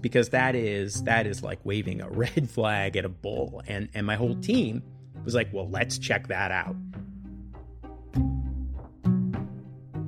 Because 0.00 0.28
that 0.30 0.54
is 0.54 1.02
that 1.04 1.26
is 1.26 1.42
like 1.42 1.58
waving 1.64 2.00
a 2.00 2.08
red 2.10 2.48
flag 2.48 2.96
at 2.96 3.04
a 3.04 3.08
bull. 3.08 3.62
And 3.66 3.88
and 3.94 4.06
my 4.06 4.16
whole 4.16 4.36
team 4.36 4.82
was 5.24 5.34
like, 5.34 5.52
well, 5.52 5.68
let's 5.68 5.98
check 5.98 6.28
that 6.28 6.50
out. 6.50 6.76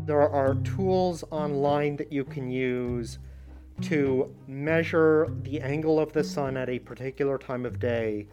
There 0.07 0.29
are 0.29 0.55
tools 0.55 1.25
online 1.31 1.97
that 1.97 2.13
you 2.13 2.25
can 2.25 2.51
use 2.51 3.19
to 3.83 4.35
measure 4.47 5.29
the 5.43 5.61
angle 5.61 5.99
of 5.99 6.13
the 6.13 6.25
sun 6.25 6.57
at 6.57 6.69
a 6.69 6.79
particular 6.79 7.39
time 7.39 7.65
of 7.65 7.79
day 7.79 8.27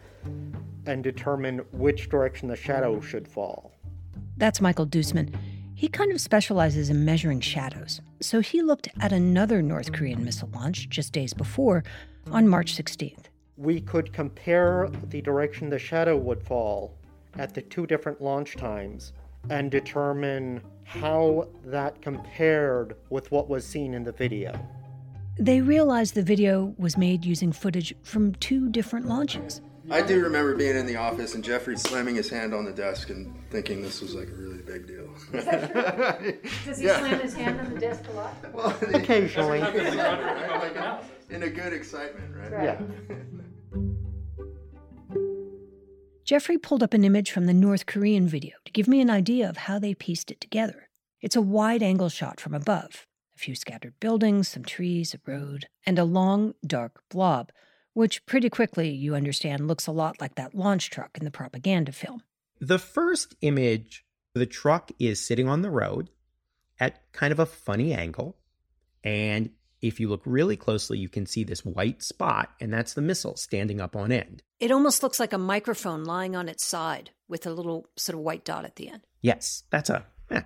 and 0.86 1.02
determine 1.04 1.58
which 1.72 2.08
direction 2.08 2.48
the 2.48 2.56
shadow 2.56 3.00
should 3.00 3.26
fall. 3.28 3.72
That's 4.36 4.60
Michael 4.60 4.86
Duitsman. 4.86 5.34
He 5.74 5.88
kind 5.88 6.10
of 6.10 6.20
specializes 6.20 6.90
in 6.90 7.04
measuring 7.04 7.40
shadows. 7.40 8.00
So 8.20 8.40
he 8.40 8.62
looked 8.62 8.88
at 9.00 9.12
another 9.12 9.62
North 9.62 9.92
Korean 9.92 10.24
missile 10.24 10.50
launch 10.52 10.88
just 10.88 11.12
days 11.12 11.32
before 11.32 11.84
on 12.30 12.48
March 12.48 12.76
16th. 12.76 13.26
We 13.56 13.80
could 13.80 14.12
compare 14.12 14.88
the 15.08 15.20
direction 15.20 15.68
the 15.68 15.78
shadow 15.78 16.16
would 16.16 16.42
fall 16.42 16.96
at 17.36 17.54
the 17.54 17.62
two 17.62 17.86
different 17.86 18.20
launch 18.20 18.56
times 18.56 19.12
and 19.50 19.70
determine 19.70 20.62
how 20.84 21.48
that 21.64 22.00
compared 22.02 22.96
with 23.10 23.30
what 23.30 23.48
was 23.48 23.66
seen 23.66 23.94
in 23.94 24.04
the 24.04 24.12
video. 24.12 24.58
They 25.38 25.60
realized 25.60 26.14
the 26.14 26.22
video 26.22 26.74
was 26.78 26.96
made 26.96 27.24
using 27.24 27.52
footage 27.52 27.94
from 28.02 28.34
two 28.36 28.68
different 28.70 29.06
launches. 29.06 29.60
I 29.90 30.02
do 30.02 30.22
remember 30.22 30.54
being 30.54 30.76
in 30.76 30.84
the 30.84 30.96
office 30.96 31.34
and 31.34 31.42
Jeffrey 31.42 31.78
slamming 31.78 32.14
his 32.16 32.28
hand 32.28 32.52
on 32.52 32.66
the 32.66 32.72
desk 32.72 33.08
and 33.08 33.32
thinking 33.50 33.80
this 33.80 34.02
was 34.02 34.14
like 34.14 34.28
a 34.28 34.34
really 34.34 34.58
big 34.58 34.86
deal. 34.86 35.08
Does 35.32 36.78
he 36.78 36.84
Yeah. 36.86 36.98
slam 36.98 37.20
his 37.20 37.32
hand 37.34 37.58
on 37.60 37.72
the 37.72 37.80
desk 37.80 38.02
a 38.08 38.12
lot? 38.12 38.34
Well, 38.52 38.76
Occasionally. 38.94 39.60
in 41.30 41.42
a 41.42 41.48
good 41.48 41.72
excitement, 41.72 42.34
right? 42.36 42.52
Yeah. 42.64 42.82
Jeffrey 46.24 46.58
pulled 46.58 46.82
up 46.82 46.92
an 46.92 47.04
image 47.04 47.30
from 47.30 47.46
the 47.46 47.54
North 47.54 47.86
Korean 47.86 48.28
video 48.28 48.56
to 48.66 48.72
give 48.72 48.86
me 48.88 49.00
an 49.00 49.08
idea 49.08 49.48
of 49.48 49.56
how 49.56 49.78
they 49.78 49.94
pieced 49.94 50.30
it 50.30 50.40
together. 50.42 50.90
It's 51.22 51.36
a 51.36 51.40
wide 51.40 51.82
angle 51.82 52.10
shot 52.10 52.38
from 52.40 52.52
above 52.52 53.06
a 53.38 53.40
few 53.40 53.54
scattered 53.54 53.94
buildings, 54.00 54.48
some 54.48 54.64
trees, 54.64 55.14
a 55.14 55.30
road, 55.30 55.68
and 55.86 55.96
a 55.98 56.04
long, 56.04 56.54
dark 56.66 57.02
blob, 57.08 57.52
which 57.92 58.26
pretty 58.26 58.50
quickly, 58.50 58.90
you 58.90 59.14
understand, 59.14 59.68
looks 59.68 59.86
a 59.86 59.92
lot 59.92 60.20
like 60.20 60.34
that 60.34 60.54
launch 60.54 60.90
truck 60.90 61.16
in 61.16 61.24
the 61.24 61.30
propaganda 61.30 61.92
film. 61.92 62.22
The 62.60 62.80
first 62.80 63.36
image, 63.40 64.04
the 64.34 64.46
truck 64.46 64.90
is 64.98 65.24
sitting 65.24 65.48
on 65.48 65.62
the 65.62 65.70
road 65.70 66.10
at 66.80 67.12
kind 67.12 67.30
of 67.32 67.38
a 67.38 67.46
funny 67.46 67.94
angle. 67.94 68.36
And 69.04 69.50
if 69.80 70.00
you 70.00 70.08
look 70.08 70.22
really 70.24 70.56
closely, 70.56 70.98
you 70.98 71.08
can 71.08 71.24
see 71.24 71.44
this 71.44 71.64
white 71.64 72.02
spot, 72.02 72.50
and 72.60 72.72
that's 72.72 72.94
the 72.94 73.00
missile 73.02 73.36
standing 73.36 73.80
up 73.80 73.94
on 73.94 74.10
end. 74.10 74.42
It 74.58 74.72
almost 74.72 75.04
looks 75.04 75.20
like 75.20 75.32
a 75.32 75.38
microphone 75.38 76.02
lying 76.02 76.34
on 76.34 76.48
its 76.48 76.66
side 76.66 77.10
with 77.28 77.46
a 77.46 77.50
little 77.52 77.86
sort 77.96 78.14
of 78.14 78.22
white 78.22 78.44
dot 78.44 78.64
at 78.64 78.74
the 78.74 78.88
end. 78.88 79.02
Yes, 79.22 79.62
that's 79.70 79.90
a. 79.90 80.04
eh, 80.32 80.42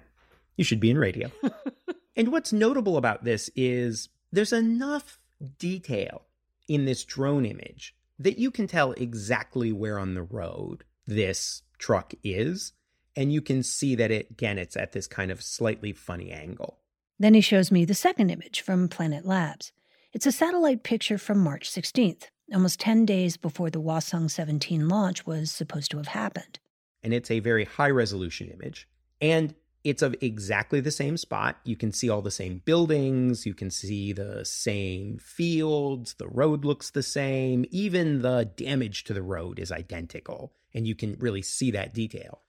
you 0.59 0.65
should 0.65 0.81
be 0.81 0.91
in 0.91 0.99
radio. 0.99 1.31
and 2.17 2.33
what's 2.33 2.53
notable 2.53 2.97
about 2.97 3.25
this 3.25 3.51
is 3.57 4.09
there's 4.31 4.53
enough 4.53 5.19
detail 5.59 6.23
in 6.69 6.85
this 6.85 7.05
drone 7.05 7.45
image 7.45 7.95
that 8.19 8.39
you 8.39 8.51
can 8.51 8.67
tell 8.67 8.93
exactly 8.93 9.73
where 9.73 9.99
on 9.99 10.15
the 10.15 10.23
road 10.23 10.85
this 11.07 11.63
truck 11.79 12.15
is. 12.23 12.73
And 13.15 13.33
you 13.33 13.43
can 13.43 13.63
see 13.63 13.95
that 13.97 14.11
it, 14.11 14.31
again, 14.31 14.59
it's 14.59 14.77
at 14.77 14.93
this 14.93 15.07
kind 15.07 15.31
of 15.31 15.43
slightly 15.43 15.93
funny 15.93 16.31
angle. 16.31 16.79
Then 17.19 17.35
he 17.35 17.41
shows 17.41 17.71
me 17.71 17.85
the 17.85 17.95
second 17.95 18.31
image 18.31 18.63
from 18.63 18.89
Planet 18.89 19.27
Labs. 19.27 19.73
It's 20.13 20.27
a 20.27 20.33
satellite 20.33 20.83
picture 20.83 21.19
from 21.19 21.39
March 21.39 21.71
16th, 21.71 22.25
almost 22.55 22.81
10 22.81 23.05
days 23.05 23.37
before 23.37 23.69
the 23.71 23.81
Hwasong 23.81 24.31
17 24.31 24.89
launch 24.89 25.27
was 25.27 25.51
supposed 25.51 25.91
to 25.91 25.99
have 25.99 26.09
happened. 26.09 26.59
and 27.03 27.13
it's 27.13 27.31
a 27.31 27.41
very 27.41 27.65
high 27.65 27.91
resolution 27.91 28.49
image. 28.49 28.89
And 29.21 29.55
it's 29.85 30.03
of 30.03 30.15
exactly 30.21 30.81
the 30.81 30.91
same 30.91 31.17
spot. 31.17 31.57
You 31.65 31.77
can 31.77 31.93
see 31.93 32.09
all 32.09 32.23
the 32.23 32.31
same 32.31 32.63
buildings, 32.65 33.47
you 33.47 33.55
can 33.55 33.71
see 33.71 34.13
the 34.13 34.45
same 34.45 35.19
fields, 35.19 36.15
the 36.15 36.29
road 36.29 36.65
looks 36.65 36.91
the 36.91 37.03
same, 37.03 37.65
even 37.71 38.23
the 38.23 38.51
damage 38.57 39.05
to 39.05 39.15
the 39.15 39.23
road 39.23 39.59
is 39.59 39.73
identical, 39.73 40.53
and 40.73 40.87
you 40.87 40.95
can 40.95 41.17
really 41.19 41.43
see 41.43 41.71
that 41.73 41.93
detail. 41.93 42.41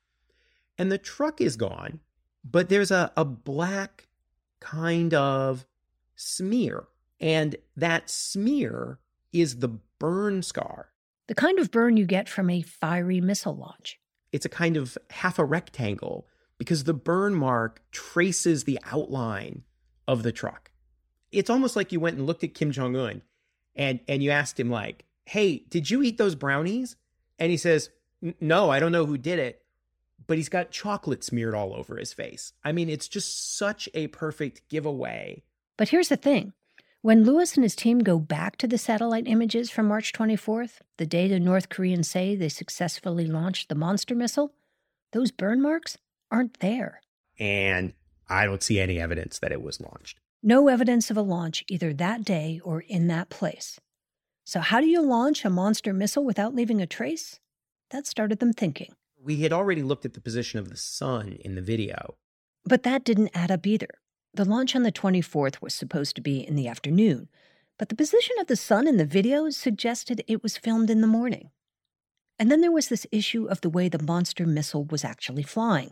And 0.78 0.92
the 0.92 0.98
truck 0.98 1.42
is 1.42 1.56
gone, 1.56 2.00
but 2.44 2.70
there's 2.70 2.92
a, 2.92 3.12
a 3.18 3.26
black 3.26 4.08
kind 4.60 5.14
of 5.14 5.66
smear, 6.16 6.86
and 7.20 7.56
that 7.76 8.10
smear 8.10 9.00
is 9.32 9.58
the 9.58 9.80
burn 10.00 10.44
scar 10.44 10.90
The 11.28 11.36
kind 11.36 11.58
of 11.58 11.72
burn 11.72 11.98
you 11.98 12.06
get 12.06 12.30
from 12.30 12.50
a 12.50 12.62
fiery 12.62 13.22
missile 13.22 13.56
launch. 13.56 14.00
it's 14.32 14.46
a 14.46 14.50
kind 14.50 14.78
of 14.78 14.98
half 15.10 15.40
a 15.40 15.46
rectangle 15.46 16.28
because 16.58 16.84
the 16.84 16.94
burn 16.94 17.34
mark 17.34 17.82
traces 17.92 18.64
the 18.64 18.80
outline 18.92 19.64
of 20.08 20.24
the 20.24 20.32
truck. 20.32 20.72
It's 21.32 21.50
almost 21.50 21.76
like 21.76 21.92
you 21.92 22.00
went 22.00 22.18
and 22.18 22.28
looked 22.28 22.44
at 22.44 22.54
Kim 22.54 22.72
Jong 22.72 22.96
Un 22.96 23.22
and 23.76 24.00
and 24.08 24.24
you 24.24 24.32
asked 24.32 24.60
him 24.60 24.70
like, 24.70 25.06
"Hey, 25.26 25.60
did 25.70 25.90
you 25.90 26.04
eat 26.04 26.18
those 26.18 26.36
brownies?" 26.36 26.96
And 27.40 27.52
he 27.52 27.58
says, 27.58 27.90
"No, 28.40 28.70
I 28.70 28.80
don't 28.80 28.92
know 28.92 29.06
who 29.06 29.18
did 29.18 29.40
it." 29.40 29.62
But 30.26 30.38
he's 30.38 30.50
got 30.50 30.72
chocolate 30.72 31.24
smeared 31.24 31.54
all 31.54 31.74
over 31.74 31.98
his 31.98 32.14
face. 32.14 32.54
I 32.64 32.72
mean, 32.72 32.90
it's 32.90 33.10
just 33.10 33.58
such 33.58 33.90
a 33.94 34.08
perfect 34.08 34.68
giveaway. 34.70 35.44
But 35.76 35.90
here's 35.90 36.10
the 36.10 36.18
thing 36.18 36.54
When 37.02 37.24
Lewis 37.24 37.56
and 37.56 37.64
his 37.64 37.76
team 37.76 38.00
go 38.00 38.20
back 38.20 38.58
to 38.58 38.68
the 38.68 38.78
satellite 38.78 39.28
images 39.28 39.70
from 39.70 39.88
March 39.88 40.14
24th, 40.14 40.80
the 40.98 41.06
day 41.06 41.28
the 41.28 41.40
North 41.40 41.68
Koreans 41.68 42.10
say 42.10 42.36
they 42.36 42.50
successfully 42.50 43.26
launched 43.26 43.70
the 43.70 43.76
monster 43.76 44.16
missile, 44.16 44.54
those 45.12 45.32
burn 45.32 45.62
marks 45.62 45.98
aren't 46.34 46.60
there. 46.60 47.02
And 47.40 47.94
I 48.28 48.46
don't 48.46 48.64
see 48.64 48.80
any 48.80 49.00
evidence 49.00 49.40
that 49.40 49.52
it 49.52 49.62
was 49.62 49.80
launched. 49.80 50.20
No 50.42 50.68
evidence 50.68 51.10
of 51.10 51.16
a 51.16 51.22
launch 51.22 51.64
either 51.70 51.94
that 51.94 52.26
day 52.26 52.60
or 52.64 52.82
in 52.82 53.08
that 53.08 53.30
place. 53.30 53.80
So, 54.44 54.60
how 54.60 54.82
do 54.82 54.88
you 54.88 55.02
launch 55.02 55.46
a 55.46 55.50
monster 55.50 55.94
missile 55.94 56.26
without 56.26 56.54
leaving 56.54 56.82
a 56.82 56.88
trace? 56.88 57.40
That 57.92 58.08
started 58.08 58.40
them 58.40 58.52
thinking. 58.52 58.94
We 59.24 59.38
had 59.38 59.54
already 59.54 59.84
looked 59.84 60.04
at 60.04 60.14
the 60.14 60.20
position 60.20 60.60
of 60.60 60.70
the 60.70 60.76
sun 60.76 61.38
in 61.40 61.56
the 61.56 61.62
video. 61.62 62.16
But 62.66 62.84
that 62.84 63.06
didn't 63.06 63.32
add 63.34 63.52
up 63.52 63.66
either. 63.66 63.88
The 64.34 64.44
launch 64.44 64.76
on 64.76 64.84
the 64.84 64.92
24th 64.92 65.62
was 65.62 65.74
supposed 65.74 66.16
to 66.16 66.22
be 66.22 66.46
in 66.46 66.56
the 66.56 66.68
afternoon, 66.68 67.30
but 67.78 67.90
the 67.90 67.96
position 67.96 68.36
of 68.40 68.48
the 68.48 68.56
sun 68.56 68.88
in 68.88 68.98
the 68.98 69.06
video 69.06 69.50
suggested 69.50 70.24
it 70.28 70.44
was 70.44 70.58
filmed 70.58 70.90
in 70.90 71.02
the 71.02 71.08
morning. 71.08 71.52
And 72.40 72.52
then 72.52 72.62
there 72.62 72.72
was 72.72 72.90
this 72.90 73.06
issue 73.12 73.46
of 73.46 73.62
the 73.62 73.70
way 73.70 73.88
the 73.88 74.02
monster 74.02 74.46
missile 74.46 74.86
was 74.86 75.06
actually 75.06 75.44
flying. 75.44 75.92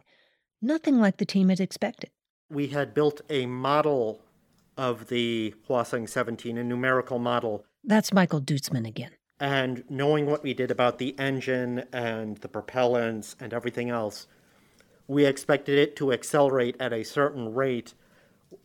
Nothing 0.62 1.00
like 1.00 1.17
the 1.17 1.26
team 1.26 1.50
had 1.50 1.60
expected. 1.60 2.12
We 2.50 2.67
had 2.67 2.93
built 2.93 3.21
a 3.30 3.47
model 3.47 4.21
of 4.78 5.08
the 5.08 5.56
Hwasong 5.67 6.08
17, 6.08 6.58
a 6.58 6.63
numerical 6.63 7.17
model. 7.17 7.65
That's 7.84 8.13
Michael 8.13 8.41
Duitsman 8.41 8.88
again. 8.88 9.12
And 9.39 9.84
knowing 9.89 10.28
what 10.28 10.43
we 10.43 10.54
did 10.54 10.69
about 10.69 11.00
the 11.00 11.17
engine 11.17 11.86
and 11.91 12.38
the 12.38 12.47
propellants 12.47 13.36
and 13.39 13.54
everything 13.54 13.89
else, 13.89 14.28
we 15.08 15.26
expected 15.26 15.80
it 15.80 15.95
to 15.95 16.13
accelerate 16.13 16.76
at 16.80 16.93
a 16.93 17.04
certain 17.04 17.54
rate, 17.54 17.95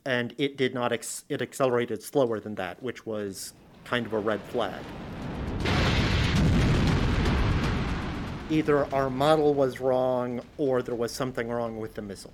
and 0.05 0.35
it 0.37 0.59
did 0.59 0.75
not. 0.75 0.93
Ex- 0.93 1.25
it 1.31 1.41
accelerated 1.41 2.03
slower 2.03 2.41
than 2.41 2.57
that, 2.57 2.83
which 2.83 3.07
was 3.07 3.55
kind 3.85 4.05
of 4.05 4.13
a 4.13 4.19
red 4.19 4.43
flag. 4.43 4.83
Either 8.49 8.93
our 8.95 9.11
model 9.11 9.55
was 9.55 9.81
wrong 9.81 10.41
or 10.57 10.83
there 10.83 10.95
was 10.95 11.13
something 11.13 11.49
wrong 11.49 11.79
with 11.79 11.95
the 11.95 12.03
missile. 12.03 12.33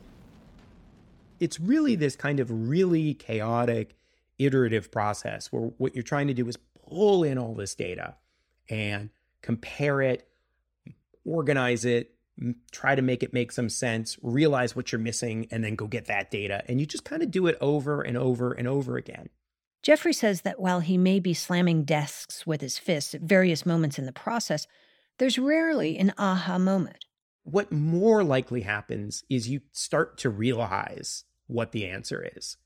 It's 1.41 1.59
really 1.59 1.97
this 1.97 2.17
kind 2.17 2.39
of 2.39 2.69
really 2.69 3.15
chaotic, 3.15 3.97
iterative 4.39 4.93
process 4.93 5.51
where 5.51 5.71
what 5.79 5.95
you're 5.95 6.03
trying 6.03 6.29
to 6.29 6.35
do 6.35 6.47
is 6.49 6.59
pull 6.89 7.25
in 7.25 7.39
all 7.39 7.55
this 7.55 7.75
data 7.75 8.17
and 8.69 9.11
compare 9.41 10.03
it, 10.03 10.29
organize 11.25 11.85
it, 11.85 12.15
try 12.71 12.95
to 12.95 13.03
make 13.03 13.23
it 13.23 13.33
make 13.33 13.53
some 13.53 13.69
sense, 13.69 14.19
realize 14.23 14.77
what 14.77 14.93
you're 14.93 15.01
missing, 15.01 15.47
and 15.51 15.65
then 15.65 15.75
go 15.75 15.87
get 15.87 16.07
that 16.07 16.31
data. 16.31 16.63
And 16.69 16.81
you 16.81 16.87
just 16.87 17.05
kind 17.05 17.23
of 17.23 17.31
do 17.31 17.47
it 17.47 17.57
over 17.61 18.03
and 18.03 18.17
over 18.17 18.53
and 18.53 18.69
over 18.69 18.97
again. 18.97 19.29
Jeffrey 19.83 20.13
says 20.13 20.43
that 20.43 20.61
while 20.61 20.81
he 20.81 20.97
may 20.97 21.19
be 21.19 21.35
slamming 21.35 21.85
desks 21.85 22.47
with 22.47 22.61
his 22.61 22.79
fists 22.79 23.15
at 23.15 23.23
various 23.23 23.67
moments 23.67 23.99
in 23.99 24.07
the 24.07 24.13
process, 24.13 24.67
there's 25.23 25.39
rarely 25.39 25.97
an 25.99 26.13
aha 26.19 26.59
moment. 26.59 27.05
What 27.45 27.71
more 27.71 28.25
likely 28.25 28.63
happens 28.63 29.23
is 29.31 29.49
you 29.49 29.61
start 29.71 30.19
to 30.19 30.29
realize 30.29 31.23
what 31.47 31.71
the 31.71 31.87
answer 31.87 32.29
is. 32.35 32.57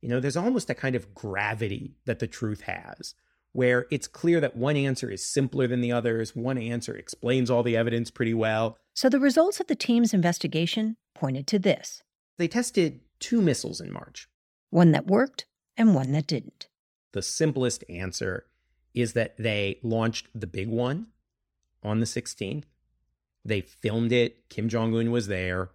You 0.00 0.08
know, 0.08 0.18
there's 0.18 0.38
almost 0.38 0.70
a 0.70 0.74
kind 0.74 0.96
of 0.96 1.14
gravity 1.14 1.96
that 2.06 2.18
the 2.18 2.26
truth 2.26 2.62
has, 2.62 3.14
where 3.52 3.84
it's 3.90 4.06
clear 4.06 4.40
that 4.40 4.56
one 4.56 4.74
answer 4.74 5.10
is 5.10 5.22
simpler 5.22 5.66
than 5.66 5.82
the 5.82 5.92
others, 5.92 6.34
one 6.34 6.56
answer 6.56 6.96
explains 6.96 7.50
all 7.50 7.62
the 7.62 7.76
evidence 7.76 8.10
pretty 8.10 8.32
well. 8.32 8.78
So 8.94 9.10
the 9.10 9.20
results 9.20 9.60
of 9.60 9.66
the 9.66 9.74
team's 9.74 10.14
investigation 10.14 10.96
pointed 11.14 11.46
to 11.48 11.58
this 11.58 12.02
They 12.38 12.48
tested 12.48 13.00
two 13.20 13.42
missiles 13.42 13.82
in 13.82 13.92
March 13.92 14.30
one 14.70 14.92
that 14.92 15.08
worked 15.08 15.44
and 15.76 15.94
one 15.94 16.12
that 16.12 16.26
didn't. 16.26 16.68
The 17.12 17.20
simplest 17.20 17.84
answer 17.90 18.46
is 18.94 19.12
that 19.12 19.36
they 19.36 19.78
launched 19.82 20.28
the 20.34 20.46
big 20.46 20.70
one 20.70 21.08
on 21.82 22.00
the 22.00 22.06
16th. 22.06 22.64
They 23.44 23.60
filmed 23.60 24.12
it. 24.12 24.48
Kim 24.48 24.68
Jong 24.68 24.94
un 24.94 25.10
was 25.10 25.26
there, 25.26 25.70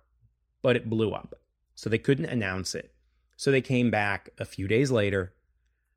but 0.61 0.75
it 0.75 0.89
blew 0.89 1.11
up. 1.11 1.35
So 1.75 1.89
they 1.89 1.97
couldn't 1.97 2.25
announce 2.25 2.73
it. 2.73 2.93
So 3.35 3.51
they 3.51 3.61
came 3.61 3.91
back 3.91 4.29
a 4.39 4.45
few 4.45 4.67
days 4.67 4.89
later. 4.89 5.33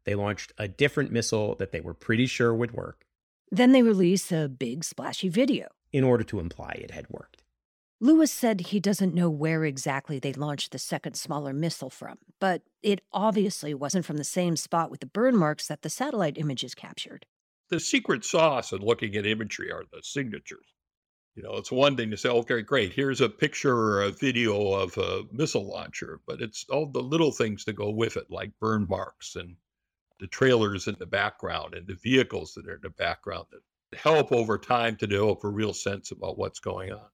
They 0.05 0.15
launched 0.15 0.53
a 0.59 0.69
different 0.69 1.13
missile 1.13 1.55
that 1.57 1.73
they 1.73 1.81
were 1.81 1.95
pretty 1.95 2.27
sure 2.27 2.55
would 2.55 2.73
work. 2.73 3.07
Then 3.51 3.73
they 3.73 3.83
released 3.83 4.31
a 4.33 4.49
big 4.49 4.85
splashy 4.85 5.29
video 5.29 5.69
in 5.93 6.05
order 6.05 6.25
to 6.25 6.41
imply 6.41 6.73
it 6.73 6.91
had 6.91 7.09
worked. 7.11 7.43
Lewis 8.03 8.33
said 8.33 8.61
he 8.61 8.81
doesn't 8.81 9.15
know 9.15 9.29
where 9.29 9.65
exactly 9.65 10.19
they 10.19 10.33
launched 10.33 10.73
the 10.73 10.79
second 10.79 11.15
smaller 11.15 11.53
missile 11.53 11.91
from, 11.91 12.17
but 12.39 12.63
it 12.83 13.03
obviously 13.13 13.75
wasn't 13.75 14.07
from 14.07 14.17
the 14.17 14.25
same 14.25 14.57
spot 14.57 14.91
with 14.91 15.01
the 15.01 15.07
burn 15.07 15.37
marks 15.37 15.69
that 15.69 15.83
the 15.83 15.91
satellite 15.91 16.39
images 16.39 16.75
captured. 16.75 17.27
The 17.71 17.81
secret 17.81 18.25
sauce 18.25 18.73
in 18.73 18.81
looking 18.81 19.15
at 19.17 19.27
imagery 19.27 19.71
are 19.71 19.85
the 19.93 20.03
signatures. 20.03 20.67
You 21.37 21.45
know, 21.45 21.57
it's 21.57 21.71
one 21.71 21.97
thing 21.97 22.11
to 22.11 22.17
say, 22.17 22.29
okay, 22.29 22.63
great, 22.63 22.93
here's 22.93 23.21
a 23.21 23.29
picture 23.29 23.77
or 23.77 24.03
a 24.03 24.11
video 24.11 24.73
of 24.73 24.99
a 24.99 25.23
missile 25.31 25.69
launcher, 25.69 26.21
but 26.27 26.43
it's 26.43 26.67
all 26.69 26.87
the 26.87 27.03
little 27.03 27.31
things 27.31 27.65
that 27.65 27.75
go 27.75 27.91
with 27.91 28.17
it, 28.17 28.27
like 28.31 28.51
burn 28.61 28.87
marks 28.89 29.37
and 29.37 29.57
the 30.19 30.27
trailers 30.27 30.87
in 30.87 30.97
the 30.99 31.07
background 31.07 31.75
and 31.75 31.87
the 31.87 31.95
vehicles 31.95 32.55
that 32.55 32.67
are 32.69 32.75
in 32.75 32.81
the 32.83 32.91
background 32.91 33.47
that 33.51 33.99
help 33.99 34.33
over 34.33 34.59
time 34.59 34.97
to 34.97 35.07
develop 35.07 35.43
a 35.45 35.49
real 35.49 35.73
sense 35.73 36.11
about 36.11 36.39
what's 36.39 36.61
going 36.61 36.93
on. 36.93 37.09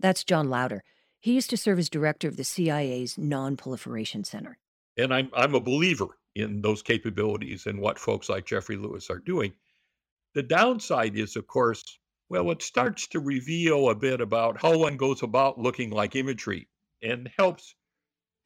That's 0.00 0.24
John 0.24 0.48
Lauder. 0.48 0.82
He 1.20 1.34
used 1.34 1.50
to 1.50 1.56
serve 1.56 1.78
as 1.78 1.90
director 1.90 2.28
of 2.28 2.36
the 2.36 2.44
CIA's 2.44 3.18
Non 3.18 3.56
Proliferation 3.56 4.24
Center. 4.24 4.58
And 4.96 5.12
I'm, 5.12 5.30
I'm 5.34 5.54
a 5.54 5.60
believer 5.60 6.18
in 6.34 6.62
those 6.62 6.82
capabilities 6.82 7.66
and 7.66 7.80
what 7.80 7.98
folks 7.98 8.28
like 8.28 8.46
Jeffrey 8.46 8.76
Lewis 8.76 9.10
are 9.10 9.18
doing. 9.18 9.52
The 10.34 10.42
downside 10.42 11.16
is, 11.16 11.36
of 11.36 11.46
course, 11.46 11.98
well, 12.28 12.50
it 12.52 12.62
starts 12.62 13.08
to 13.08 13.20
reveal 13.20 13.90
a 13.90 13.94
bit 13.94 14.20
about 14.20 14.60
how 14.60 14.78
one 14.78 14.96
goes 14.96 15.22
about 15.22 15.58
looking 15.58 15.90
like 15.90 16.14
imagery 16.14 16.68
and 17.02 17.28
helps 17.36 17.74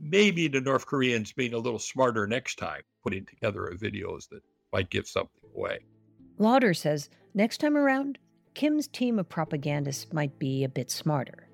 maybe 0.00 0.48
the 0.48 0.62
North 0.62 0.86
Koreans 0.86 1.32
being 1.32 1.52
a 1.52 1.58
little 1.58 1.78
smarter 1.78 2.26
next 2.26 2.56
time, 2.56 2.80
putting 3.02 3.26
together 3.26 3.70
videos 3.78 4.28
that 4.30 4.40
might 4.72 4.88
give 4.88 5.06
something 5.06 5.50
away. 5.54 5.80
Lauder 6.38 6.72
says 6.72 7.10
next 7.34 7.58
time 7.58 7.76
around, 7.76 8.18
Kim's 8.54 8.88
team 8.88 9.18
of 9.18 9.28
propagandists 9.28 10.12
might 10.12 10.38
be 10.38 10.64
a 10.64 10.68
bit 10.68 10.90
smarter. 10.90 11.48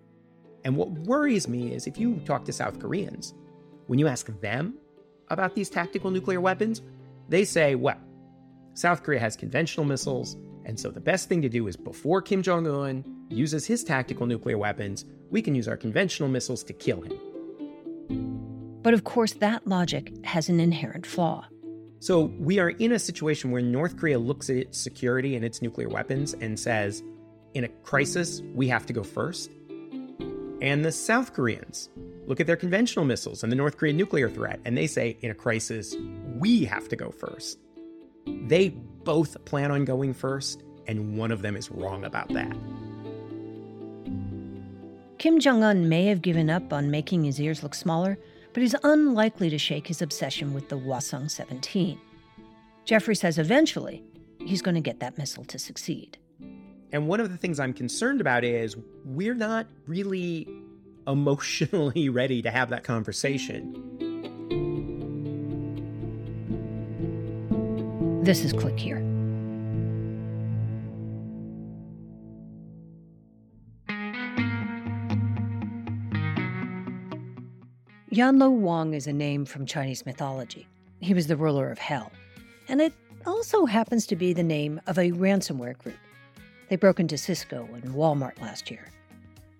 And 0.64 0.76
what 0.76 0.90
worries 0.90 1.48
me 1.48 1.72
is 1.72 1.86
if 1.86 1.98
you 1.98 2.20
talk 2.24 2.44
to 2.44 2.52
South 2.52 2.78
Koreans, 2.78 3.34
when 3.88 3.98
you 3.98 4.06
ask 4.06 4.26
them 4.40 4.74
about 5.28 5.54
these 5.54 5.70
tactical 5.70 6.10
nuclear 6.10 6.40
weapons, 6.40 6.82
they 7.28 7.44
say, 7.44 7.74
well, 7.74 7.98
South 8.80 9.02
Korea 9.02 9.20
has 9.20 9.36
conventional 9.36 9.84
missiles, 9.84 10.38
and 10.64 10.80
so 10.80 10.90
the 10.90 11.02
best 11.02 11.28
thing 11.28 11.42
to 11.42 11.50
do 11.50 11.68
is 11.68 11.76
before 11.76 12.22
Kim 12.22 12.40
Jong 12.40 12.66
un 12.66 13.04
uses 13.28 13.66
his 13.66 13.84
tactical 13.84 14.24
nuclear 14.24 14.56
weapons, 14.56 15.04
we 15.30 15.42
can 15.42 15.54
use 15.54 15.68
our 15.68 15.76
conventional 15.76 16.30
missiles 16.30 16.64
to 16.64 16.72
kill 16.72 17.02
him. 17.02 18.80
But 18.80 18.94
of 18.94 19.04
course, 19.04 19.34
that 19.34 19.66
logic 19.66 20.14
has 20.24 20.48
an 20.48 20.60
inherent 20.60 21.04
flaw. 21.04 21.44
So 21.98 22.32
we 22.38 22.58
are 22.58 22.70
in 22.70 22.92
a 22.92 22.98
situation 22.98 23.50
where 23.50 23.60
North 23.60 23.98
Korea 23.98 24.18
looks 24.18 24.48
at 24.48 24.56
its 24.56 24.78
security 24.78 25.36
and 25.36 25.44
its 25.44 25.60
nuclear 25.60 25.90
weapons 25.90 26.32
and 26.32 26.58
says, 26.58 27.02
in 27.52 27.64
a 27.64 27.68
crisis, 27.68 28.40
we 28.54 28.66
have 28.68 28.86
to 28.86 28.94
go 28.94 29.02
first. 29.02 29.50
And 30.62 30.82
the 30.82 30.92
South 30.92 31.34
Koreans 31.34 31.90
look 32.26 32.40
at 32.40 32.46
their 32.46 32.56
conventional 32.56 33.04
missiles 33.04 33.42
and 33.42 33.52
the 33.52 33.56
North 33.56 33.76
Korean 33.76 33.98
nuclear 33.98 34.30
threat, 34.30 34.58
and 34.64 34.74
they 34.74 34.86
say, 34.86 35.18
in 35.20 35.30
a 35.30 35.34
crisis, 35.34 35.94
we 36.38 36.64
have 36.64 36.88
to 36.88 36.96
go 36.96 37.10
first. 37.10 37.58
They 38.48 38.70
both 38.70 39.44
plan 39.44 39.70
on 39.70 39.84
going 39.84 40.14
first, 40.14 40.62
and 40.86 41.16
one 41.16 41.30
of 41.30 41.42
them 41.42 41.56
is 41.56 41.70
wrong 41.70 42.04
about 42.04 42.28
that. 42.30 42.56
Kim 45.18 45.38
Jong 45.38 45.62
un 45.62 45.88
may 45.88 46.06
have 46.06 46.22
given 46.22 46.48
up 46.48 46.72
on 46.72 46.90
making 46.90 47.24
his 47.24 47.40
ears 47.40 47.62
look 47.62 47.74
smaller, 47.74 48.18
but 48.52 48.62
he's 48.62 48.74
unlikely 48.82 49.50
to 49.50 49.58
shake 49.58 49.86
his 49.86 50.02
obsession 50.02 50.54
with 50.54 50.68
the 50.68 50.78
Hwasong 50.78 51.30
17. 51.30 52.00
Jeffrey 52.84 53.14
says 53.14 53.38
eventually 53.38 54.02
he's 54.44 54.62
going 54.62 54.74
to 54.74 54.80
get 54.80 55.00
that 55.00 55.18
missile 55.18 55.44
to 55.44 55.58
succeed. 55.58 56.18
And 56.92 57.06
one 57.06 57.20
of 57.20 57.30
the 57.30 57.36
things 57.36 57.60
I'm 57.60 57.72
concerned 57.72 58.20
about 58.20 58.44
is 58.44 58.76
we're 59.04 59.34
not 59.34 59.66
really 59.86 60.48
emotionally 61.06 62.08
ready 62.10 62.42
to 62.42 62.50
have 62.50 62.70
that 62.70 62.84
conversation. 62.84 63.89
This 68.22 68.44
is 68.44 68.52
Click 68.52 68.78
Here. 68.78 68.98
Yanluowang 78.12 78.94
is 78.94 79.06
a 79.06 79.12
name 79.14 79.46
from 79.46 79.64
Chinese 79.64 80.04
mythology. 80.04 80.68
He 81.00 81.14
was 81.14 81.28
the 81.28 81.36
ruler 81.36 81.70
of 81.70 81.78
hell. 81.78 82.12
And 82.68 82.82
it 82.82 82.92
also 83.24 83.64
happens 83.64 84.06
to 84.08 84.16
be 84.16 84.34
the 84.34 84.42
name 84.42 84.82
of 84.86 84.98
a 84.98 85.12
ransomware 85.12 85.78
group. 85.78 85.96
They 86.68 86.76
broke 86.76 87.00
into 87.00 87.16
Cisco 87.16 87.66
and 87.72 87.94
Walmart 87.94 88.38
last 88.42 88.70
year. 88.70 88.86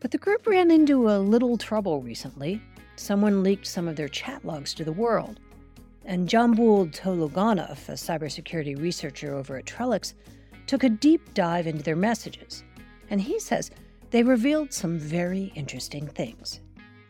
But 0.01 0.11
the 0.11 0.19
group 0.19 0.47
ran 0.47 0.71
into 0.71 1.09
a 1.09 1.17
little 1.19 1.57
trouble 1.57 2.03
recently. 2.03 2.61
Someone 2.97 3.43
leaked 3.43 3.67
some 3.67 3.89
of 3.89 3.97
their 3.97 4.09
chat 4.09 4.45
logs 4.45 4.75
to 4.75 4.85
the 4.85 4.93
world. 4.93 5.41
And 6.05 6.29
Jambul 6.29 6.91
Tologonov, 6.95 7.89
a 7.89 7.93
cybersecurity 7.93 8.81
researcher 8.81 9.35
over 9.35 9.57
at 9.57 9.67
Trellix, 9.67 10.15
took 10.67 10.85
a 10.85 10.89
deep 10.89 11.35
dive 11.35 11.67
into 11.67 11.83
their 11.83 11.97
messages. 11.97 12.65
And 13.11 13.21
he 13.21 13.39
says 13.39 13.71
they 14.11 14.23
revealed 14.23 14.73
some 14.73 14.99
very 14.99 15.53
interesting 15.55 16.07
things. 16.07 16.61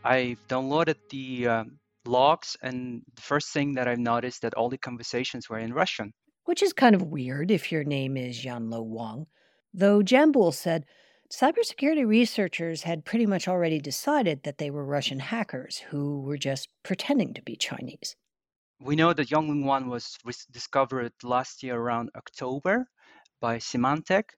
I 0.04 0.36
downloaded 0.48 0.96
the 1.10 1.46
um, 1.46 1.78
logs, 2.04 2.56
and 2.62 3.02
the 3.14 3.22
first 3.22 3.52
thing 3.52 3.74
that 3.74 3.88
I've 3.88 3.98
noticed 3.98 4.42
that 4.42 4.54
all 4.54 4.68
the 4.68 4.78
conversations 4.78 5.48
were 5.48 5.58
in 5.58 5.72
Russian. 5.72 6.12
Which 6.44 6.62
is 6.62 6.72
kind 6.72 6.94
of 6.94 7.02
weird 7.02 7.50
if 7.50 7.70
your 7.70 7.84
name 7.84 8.16
is 8.16 8.44
Yanluowang. 8.44 9.26
Though 9.72 10.02
Jambul 10.02 10.52
said 10.52 10.84
cybersecurity 11.32 12.06
researchers 12.06 12.82
had 12.82 13.04
pretty 13.04 13.26
much 13.26 13.46
already 13.46 13.78
decided 13.78 14.42
that 14.42 14.58
they 14.58 14.70
were 14.70 14.84
Russian 14.84 15.20
hackers 15.20 15.78
who 15.90 16.20
were 16.22 16.38
just 16.38 16.68
pretending 16.82 17.34
to 17.34 17.42
be 17.42 17.56
Chinese. 17.56 18.16
We 18.82 18.96
know 18.96 19.12
that 19.12 19.28
Yanluowang 19.28 19.88
was 19.88 20.46
discovered 20.50 21.12
last 21.22 21.62
year 21.62 21.76
around 21.76 22.10
October 22.16 22.88
by 23.38 23.58
Symantec, 23.58 24.30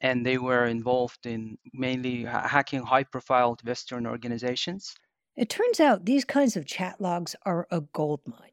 and 0.00 0.26
they 0.26 0.36
were 0.36 0.66
involved 0.66 1.26
in 1.26 1.58
mainly 1.72 2.24
hacking 2.24 2.82
high 2.82 3.04
profile 3.04 3.56
Western 3.64 4.06
organizations. 4.06 4.96
It 5.36 5.48
turns 5.48 5.78
out 5.78 6.04
these 6.04 6.24
kinds 6.24 6.56
of 6.56 6.66
chat 6.66 7.00
logs 7.00 7.36
are 7.46 7.68
a 7.70 7.80
goldmine. 7.80 8.50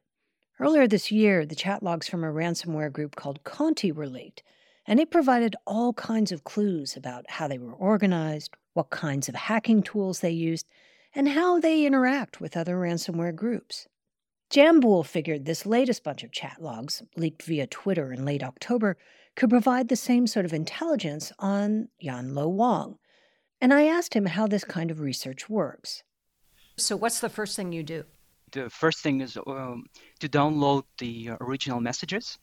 Earlier 0.60 0.86
this 0.86 1.10
year, 1.10 1.44
the 1.44 1.56
chat 1.56 1.82
logs 1.82 2.08
from 2.08 2.22
a 2.22 2.32
ransomware 2.32 2.92
group 2.92 3.16
called 3.16 3.42
Conti 3.42 3.90
were 3.90 4.06
leaked, 4.08 4.44
and 4.86 5.00
it 5.00 5.10
provided 5.10 5.56
all 5.66 5.92
kinds 5.92 6.30
of 6.30 6.44
clues 6.44 6.96
about 6.96 7.28
how 7.28 7.48
they 7.48 7.58
were 7.58 7.74
organized, 7.74 8.54
what 8.74 8.90
kinds 8.90 9.28
of 9.28 9.34
hacking 9.34 9.82
tools 9.82 10.20
they 10.20 10.30
used, 10.30 10.66
and 11.14 11.30
how 11.30 11.58
they 11.58 11.84
interact 11.84 12.40
with 12.40 12.56
other 12.56 12.76
ransomware 12.76 13.34
groups. 13.34 13.88
Jambul 14.50 15.04
figured 15.04 15.44
this 15.44 15.66
latest 15.66 16.04
bunch 16.04 16.22
of 16.22 16.30
chat 16.30 16.58
logs, 16.60 17.02
leaked 17.16 17.42
via 17.42 17.66
Twitter 17.66 18.12
in 18.12 18.24
late 18.24 18.42
October, 18.42 18.96
could 19.34 19.50
provide 19.50 19.88
the 19.88 19.96
same 19.96 20.26
sort 20.26 20.46
of 20.46 20.52
intelligence 20.52 21.32
on 21.38 21.88
Yanluowang. 22.02 22.96
And 23.60 23.74
I 23.74 23.84
asked 23.84 24.14
him 24.14 24.26
how 24.26 24.46
this 24.46 24.64
kind 24.64 24.90
of 24.90 25.00
research 25.00 25.48
works. 25.48 26.02
So, 26.76 26.96
what's 26.96 27.20
the 27.20 27.28
first 27.28 27.56
thing 27.56 27.72
you 27.72 27.82
do? 27.82 28.04
The 28.52 28.70
first 28.70 29.00
thing 29.00 29.20
is 29.20 29.36
um, 29.46 29.86
to 30.20 30.28
download 30.28 30.84
the 30.98 31.30
original 31.40 31.80
messages. 31.80 32.38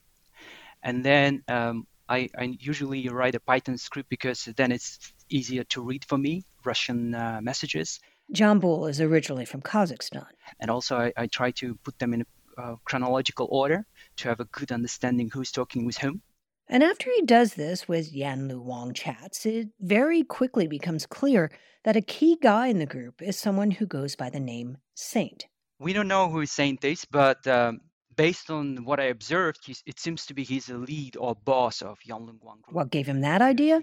And 0.81 1.03
then 1.05 1.43
um, 1.47 1.87
I, 2.09 2.29
I, 2.37 2.57
usually 2.59 3.07
write 3.07 3.35
a 3.35 3.39
Python 3.39 3.77
script 3.77 4.09
because 4.09 4.45
then 4.57 4.71
it's 4.71 5.13
easier 5.29 5.63
to 5.65 5.81
read 5.81 6.03
for 6.03 6.17
me, 6.17 6.43
Russian 6.65 7.15
uh, 7.15 7.39
messages. 7.41 7.99
Jambul 8.31 8.89
is 8.89 9.01
originally 9.01 9.45
from 9.45 9.61
Kazakhstan. 9.61 10.27
And 10.59 10.69
also, 10.69 10.97
I, 10.97 11.13
I 11.17 11.27
try 11.27 11.51
to 11.51 11.75
put 11.83 11.99
them 11.99 12.13
in 12.13 12.21
a 12.21 12.61
uh, 12.61 12.75
chronological 12.85 13.47
order 13.49 13.85
to 14.17 14.29
have 14.29 14.39
a 14.39 14.45
good 14.45 14.71
understanding 14.71 15.29
who's 15.33 15.51
talking 15.51 15.85
with 15.85 15.97
whom. 15.97 16.21
And 16.67 16.83
after 16.83 17.09
he 17.13 17.23
does 17.23 17.55
this 17.55 17.87
with 17.87 18.13
Yanluowang 18.13 18.95
chats, 18.95 19.45
it 19.45 19.69
very 19.79 20.23
quickly 20.23 20.67
becomes 20.67 21.05
clear 21.05 21.51
that 21.83 21.97
a 21.97 22.01
key 22.01 22.37
guy 22.41 22.67
in 22.67 22.79
the 22.79 22.85
group 22.85 23.21
is 23.21 23.37
someone 23.37 23.71
who 23.71 23.85
goes 23.85 24.15
by 24.15 24.29
the 24.29 24.39
name 24.39 24.77
Saint. 24.95 25.45
We 25.79 25.93
don't 25.93 26.07
know 26.07 26.29
who 26.29 26.45
Saint 26.45 26.83
is, 26.85 27.05
but 27.05 27.45
um, 27.47 27.81
based 28.15 28.49
on 28.49 28.85
what 28.85 28.99
I 28.99 29.05
observed, 29.05 29.69
it 29.85 29.99
seems 29.99 30.25
to 30.27 30.33
be 30.33 30.43
he's 30.43 30.67
the 30.67 30.77
lead 30.77 31.17
or 31.17 31.35
boss 31.35 31.81
of 31.81 31.99
Yanluowang 32.07 32.61
Group. 32.61 32.71
What 32.71 32.91
gave 32.91 33.07
him 33.07 33.21
that 33.21 33.41
idea? 33.41 33.81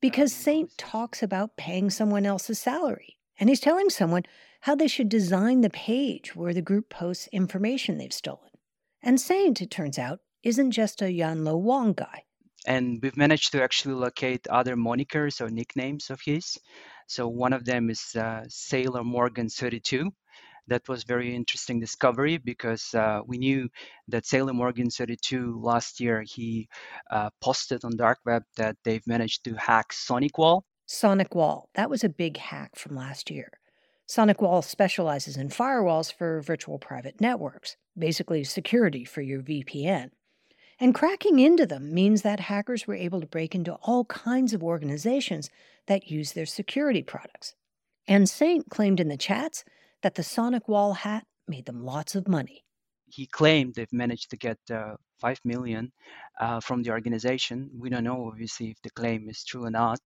Because 0.00 0.32
Saint 0.32 0.76
talks 0.78 1.22
about 1.22 1.56
paying 1.56 1.90
someone 1.90 2.26
else's 2.26 2.60
salary, 2.60 3.16
and 3.40 3.48
he's 3.48 3.60
telling 3.60 3.88
someone 3.88 4.24
how 4.60 4.74
they 4.74 4.86
should 4.86 5.08
design 5.08 5.62
the 5.62 5.70
page 5.70 6.36
where 6.36 6.52
the 6.52 6.62
group 6.62 6.90
posts 6.90 7.28
information 7.32 7.96
they've 7.96 8.12
stolen. 8.12 8.50
And 9.02 9.18
Saint, 9.18 9.62
it 9.62 9.70
turns 9.70 9.98
out, 9.98 10.20
isn't 10.42 10.72
just 10.72 11.00
a 11.00 11.06
Yanluowang 11.06 11.96
guy. 11.96 12.24
And 12.66 13.00
we've 13.02 13.16
managed 13.16 13.52
to 13.52 13.62
actually 13.62 13.94
locate 13.94 14.46
other 14.48 14.76
monikers 14.76 15.40
or 15.40 15.48
nicknames 15.48 16.10
of 16.10 16.20
his. 16.20 16.58
So 17.06 17.26
one 17.26 17.54
of 17.54 17.64
them 17.64 17.88
is 17.88 18.14
uh, 18.14 18.44
Sailor 18.48 19.02
Morgan 19.02 19.48
32. 19.48 20.10
That 20.68 20.86
was 20.86 21.04
very 21.04 21.34
interesting 21.34 21.80
discovery 21.80 22.36
because 22.36 22.94
uh, 22.94 23.22
we 23.26 23.38
knew 23.38 23.70
that 24.08 24.26
Sailor 24.26 24.52
Morgan 24.52 24.90
32 24.90 25.58
last 25.60 25.98
year 25.98 26.22
he 26.22 26.68
uh, 27.10 27.30
posted 27.40 27.84
on 27.84 27.96
dark 27.96 28.18
web 28.26 28.42
that 28.56 28.76
they've 28.84 29.06
managed 29.06 29.44
to 29.44 29.54
hack 29.54 29.92
SonicWall. 30.90 31.28
SonicWall, 31.30 31.62
that 31.74 31.88
was 31.88 32.02
a 32.02 32.08
big 32.08 32.36
hack 32.36 32.74
from 32.74 32.96
last 32.96 33.30
year. 33.30 33.52
SonicWall 34.08 34.64
specializes 34.64 35.36
in 35.36 35.48
firewalls 35.48 36.12
for 36.12 36.42
virtual 36.42 36.80
private 36.80 37.20
networks, 37.20 37.76
basically 37.96 38.42
security 38.42 39.04
for 39.04 39.22
your 39.22 39.40
VPN. 39.40 40.10
And 40.80 40.92
cracking 40.92 41.38
into 41.38 41.64
them 41.64 41.94
means 41.94 42.22
that 42.22 42.40
hackers 42.40 42.88
were 42.88 42.96
able 42.96 43.20
to 43.20 43.26
break 43.26 43.54
into 43.54 43.74
all 43.74 44.04
kinds 44.06 44.52
of 44.52 44.64
organizations 44.64 45.48
that 45.86 46.10
use 46.10 46.32
their 46.32 46.46
security 46.46 47.04
products. 47.04 47.54
And 48.08 48.28
Saint 48.28 48.68
claimed 48.68 48.98
in 48.98 49.08
the 49.08 49.16
chats 49.16 49.62
that 50.02 50.16
the 50.16 50.22
SonicWall 50.22 50.96
hat 50.96 51.24
made 51.46 51.66
them 51.66 51.84
lots 51.84 52.16
of 52.16 52.26
money. 52.26 52.64
He 53.06 53.26
claimed 53.26 53.74
they've 53.74 53.92
managed 53.92 54.30
to 54.30 54.36
get 54.36 54.58
uh, 54.72 54.94
five 55.20 55.38
million 55.44 55.92
uh, 56.40 56.58
from 56.58 56.82
the 56.82 56.90
organization. 56.90 57.70
We 57.78 57.90
don't 57.90 58.04
know, 58.04 58.26
obviously, 58.26 58.70
if 58.70 58.82
the 58.82 58.90
claim 58.90 59.28
is 59.28 59.44
true 59.44 59.66
or 59.66 59.70
not. 59.70 60.00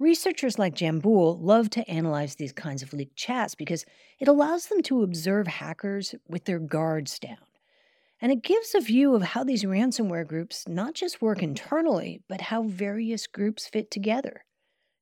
Researchers 0.00 0.58
like 0.58 0.74
Jambul 0.74 1.38
love 1.40 1.70
to 1.70 1.88
analyze 1.88 2.34
these 2.34 2.52
kinds 2.52 2.82
of 2.82 2.92
leaked 2.92 3.16
chats 3.16 3.54
because 3.54 3.84
it 4.18 4.26
allows 4.26 4.66
them 4.66 4.82
to 4.82 5.02
observe 5.02 5.46
hackers 5.46 6.14
with 6.28 6.44
their 6.44 6.58
guards 6.58 7.18
down. 7.18 7.38
And 8.20 8.32
it 8.32 8.42
gives 8.42 8.74
a 8.74 8.80
view 8.80 9.14
of 9.14 9.22
how 9.22 9.44
these 9.44 9.64
ransomware 9.64 10.26
groups 10.26 10.66
not 10.66 10.94
just 10.94 11.22
work 11.22 11.42
internally, 11.42 12.22
but 12.28 12.40
how 12.40 12.62
various 12.64 13.26
groups 13.26 13.68
fit 13.68 13.90
together. 13.90 14.44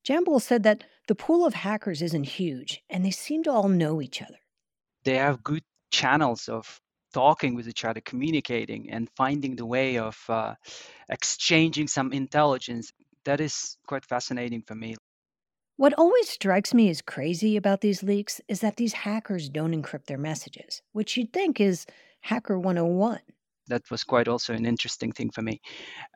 Jambul 0.05 0.43
said 0.43 0.63
that 0.65 0.85
the 1.09 1.15
pool 1.15 1.47
of 1.47 1.55
hackers 1.55 2.03
isn't 2.03 2.25
huge, 2.25 2.83
and 2.91 3.05
they 3.05 3.11
seem 3.11 3.43
to 3.45 3.51
all 3.51 3.69
know 3.69 4.03
each 4.03 4.21
other. 4.21 4.39
They 5.05 5.17
have 5.17 5.43
good 5.43 5.63
channels 5.91 6.49
of 6.49 6.81
talking 7.15 7.55
with 7.55 7.69
each 7.69 7.85
other, 7.85 8.01
communicating, 8.01 8.91
and 8.91 9.09
finding 9.17 9.57
the 9.57 9.67
way 9.67 9.99
of 9.99 10.19
uh, 10.29 10.55
exchanging 11.09 11.87
some 11.87 12.13
intelligence. 12.13 12.93
That 13.25 13.41
is 13.41 13.77
quite 13.87 14.05
fascinating 14.05 14.63
for 14.63 14.75
me. 14.75 14.97
What 15.77 15.95
always 15.95 16.29
strikes 16.29 16.75
me 16.75 16.91
as 16.91 17.03
crazy 17.03 17.57
about 17.57 17.81
these 17.81 18.03
leaks 18.03 18.41
is 18.47 18.61
that 18.61 18.77
these 18.77 18.93
hackers 18.93 19.49
don't 19.49 19.73
encrypt 19.75 20.07
their 20.07 20.19
messages, 20.19 20.83
which 20.93 21.17
you'd 21.17 21.33
think 21.33 21.61
is 21.61 21.87
Hacker 22.21 22.59
101. 22.59 23.21
That 23.69 23.91
was 23.91 24.05
quite 24.05 24.29
also 24.29 24.53
an 24.53 24.67
interesting 24.67 25.13
thing 25.13 25.31
for 25.31 25.41
me. 25.41 25.61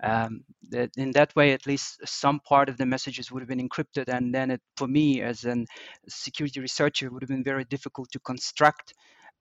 Um, 0.03 0.43
that 0.71 0.91
in 0.97 1.13
that 1.13 1.35
way, 1.37 1.53
at 1.53 1.67
least 1.67 2.01
some 2.05 2.41
part 2.41 2.69
of 2.69 2.77
the 2.77 2.87
messages 2.87 3.31
would 3.31 3.41
have 3.41 3.49
been 3.49 3.67
encrypted, 3.67 4.09
and 4.09 4.35
then 4.35 4.51
it, 4.51 4.61
for 4.77 4.89
me 4.89 5.23
as 5.23 5.45
a 5.45 5.65
security 6.09 6.61
researcher, 6.61 7.11
would 7.11 7.23
have 7.23 7.31
been 7.31 7.45
very 7.45 7.65
difficult 7.65 8.11
to 8.13 8.21
construct 8.21 8.95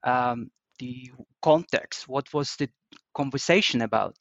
um, 0.04 0.50
the 0.78 1.10
context. 1.42 2.08
What 2.08 2.32
was 2.32 2.56
the 2.56 2.68
conversation 3.14 3.82
about? 3.82 4.16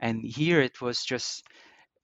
And 0.00 0.24
here 0.24 0.60
it 0.60 0.80
was 0.80 1.04
just 1.04 1.42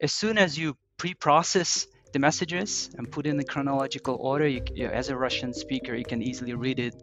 as 0.00 0.12
soon 0.12 0.38
as 0.38 0.58
you 0.58 0.76
pre-process 0.98 1.86
the 2.12 2.18
messages 2.18 2.90
and 2.96 3.10
put 3.10 3.26
in 3.26 3.36
the 3.36 3.44
chronological 3.44 4.16
order, 4.20 4.46
you, 4.46 4.62
as 4.78 5.08
a 5.08 5.16
Russian 5.16 5.52
speaker, 5.52 5.94
you 5.94 6.04
can 6.04 6.22
easily 6.22 6.54
read 6.54 6.78
it 6.78 6.94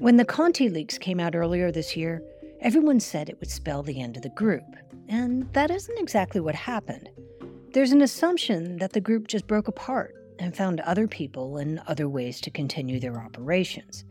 When 0.00 0.16
the 0.16 0.24
Conti 0.24 0.70
leaks 0.70 0.96
came 0.96 1.20
out 1.20 1.36
earlier 1.36 1.70
this 1.70 1.94
year, 1.94 2.22
everyone 2.62 3.00
said 3.00 3.28
it 3.28 3.38
would 3.38 3.50
spell 3.50 3.82
the 3.82 4.00
end 4.00 4.16
of 4.16 4.22
the 4.22 4.30
group, 4.30 4.64
and 5.08 5.46
that 5.52 5.70
isn't 5.70 5.98
exactly 5.98 6.40
what 6.40 6.54
happened. 6.54 7.10
There's 7.74 7.92
an 7.92 8.00
assumption 8.00 8.78
that 8.78 8.94
the 8.94 9.00
group 9.02 9.28
just 9.28 9.46
broke 9.46 9.68
apart 9.68 10.14
and 10.38 10.56
found 10.56 10.80
other 10.80 11.06
people 11.06 11.58
and 11.58 11.82
other 11.86 12.08
ways 12.08 12.40
to 12.40 12.50
continue 12.50 12.98
their 12.98 13.20
operations. 13.20 14.06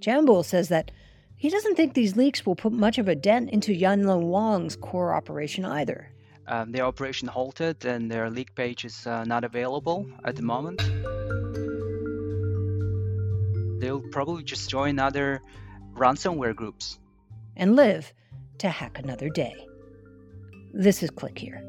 Jambul 0.00 0.44
says 0.44 0.68
that 0.70 0.90
he 1.38 1.48
doesn't 1.48 1.76
think 1.76 1.94
these 1.94 2.16
leaks 2.16 2.44
will 2.44 2.56
put 2.56 2.72
much 2.72 2.98
of 2.98 3.08
a 3.08 3.14
dent 3.14 3.50
into 3.50 3.72
Yanluowang's 3.72 4.76
core 4.76 5.14
operation 5.14 5.64
either. 5.64 6.10
Um, 6.46 6.72
their 6.72 6.84
operation 6.84 7.28
halted 7.28 7.84
and 7.84 8.10
their 8.10 8.30
leak 8.30 8.54
page 8.54 8.84
is 8.84 9.06
uh, 9.06 9.24
not 9.24 9.44
available 9.44 10.06
at 10.24 10.36
the 10.36 10.42
moment 10.42 10.82
they'll 13.78 14.00
probably 14.00 14.42
just 14.42 14.68
join 14.68 14.98
other 14.98 15.40
ransomware 15.94 16.54
groups 16.54 16.98
and 17.56 17.76
live 17.76 18.12
to 18.58 18.68
hack 18.68 18.98
another 18.98 19.28
day. 19.28 19.66
This 20.72 21.02
is 21.02 21.10
Click 21.10 21.38
Here. 21.38 21.62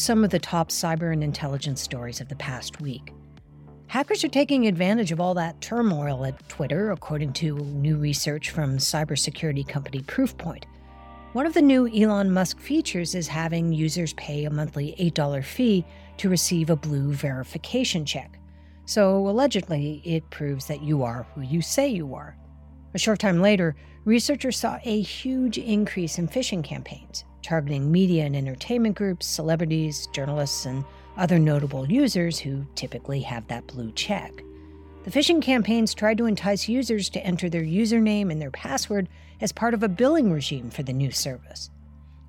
Some 0.00 0.24
of 0.24 0.30
the 0.30 0.38
top 0.38 0.70
cyber 0.70 1.12
and 1.12 1.22
intelligence 1.22 1.80
stories 1.80 2.22
of 2.22 2.28
the 2.28 2.36
past 2.36 2.80
week. 2.80 3.12
Hackers 3.86 4.24
are 4.24 4.28
taking 4.28 4.66
advantage 4.66 5.12
of 5.12 5.20
all 5.20 5.34
that 5.34 5.60
turmoil 5.60 6.24
at 6.24 6.48
Twitter, 6.48 6.90
according 6.90 7.34
to 7.34 7.58
new 7.58 7.98
research 7.98 8.48
from 8.50 8.78
cybersecurity 8.78 9.66
company 9.68 10.00
Proofpoint. 10.00 10.64
One 11.34 11.44
of 11.44 11.52
the 11.52 11.60
new 11.60 11.86
Elon 11.86 12.32
Musk 12.32 12.58
features 12.58 13.14
is 13.14 13.28
having 13.28 13.74
users 13.74 14.14
pay 14.14 14.44
a 14.44 14.50
monthly 14.50 14.96
$8 14.98 15.44
fee 15.44 15.84
to 16.16 16.30
receive 16.30 16.70
a 16.70 16.76
blue 16.76 17.12
verification 17.12 18.06
check. 18.06 18.38
So, 18.86 19.28
allegedly, 19.28 20.00
it 20.04 20.28
proves 20.30 20.66
that 20.66 20.82
you 20.82 21.02
are 21.02 21.26
who 21.34 21.42
you 21.42 21.60
say 21.60 21.88
you 21.88 22.14
are. 22.14 22.36
A 22.94 22.98
short 22.98 23.18
time 23.18 23.42
later, 23.42 23.76
researchers 24.06 24.56
saw 24.56 24.78
a 24.82 25.00
huge 25.00 25.58
increase 25.58 26.18
in 26.18 26.26
phishing 26.26 26.64
campaigns, 26.64 27.24
targeting 27.42 27.90
media 27.90 28.24
and 28.24 28.36
entertainment 28.36 28.96
groups, 28.96 29.26
celebrities, 29.26 30.08
journalists, 30.12 30.66
and 30.66 30.84
other 31.16 31.38
notable 31.38 31.90
users 31.90 32.38
who 32.38 32.66
typically 32.74 33.20
have 33.20 33.46
that 33.48 33.66
blue 33.66 33.92
check. 33.92 34.32
The 35.04 35.10
phishing 35.10 35.40
campaigns 35.40 35.94
tried 35.94 36.18
to 36.18 36.26
entice 36.26 36.68
users 36.68 37.08
to 37.10 37.24
enter 37.24 37.48
their 37.48 37.62
username 37.62 38.30
and 38.30 38.40
their 38.40 38.50
password 38.50 39.08
as 39.40 39.50
part 39.50 39.74
of 39.74 39.82
a 39.82 39.88
billing 39.88 40.30
regime 40.30 40.70
for 40.70 40.82
the 40.82 40.92
new 40.92 41.10
service. 41.10 41.70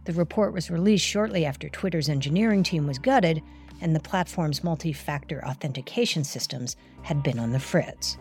The 0.05 0.13
report 0.13 0.53
was 0.53 0.71
released 0.71 1.05
shortly 1.05 1.45
after 1.45 1.69
Twitter's 1.69 2.09
engineering 2.09 2.63
team 2.63 2.87
was 2.87 2.97
gutted 2.97 3.41
and 3.81 3.95
the 3.95 3.99
platform's 3.99 4.63
multi 4.63 4.93
factor 4.93 5.45
authentication 5.45 6.23
systems 6.23 6.75
had 7.01 7.23
been 7.23 7.39
on 7.39 7.51
the 7.51 7.59
fritz. 7.59 8.17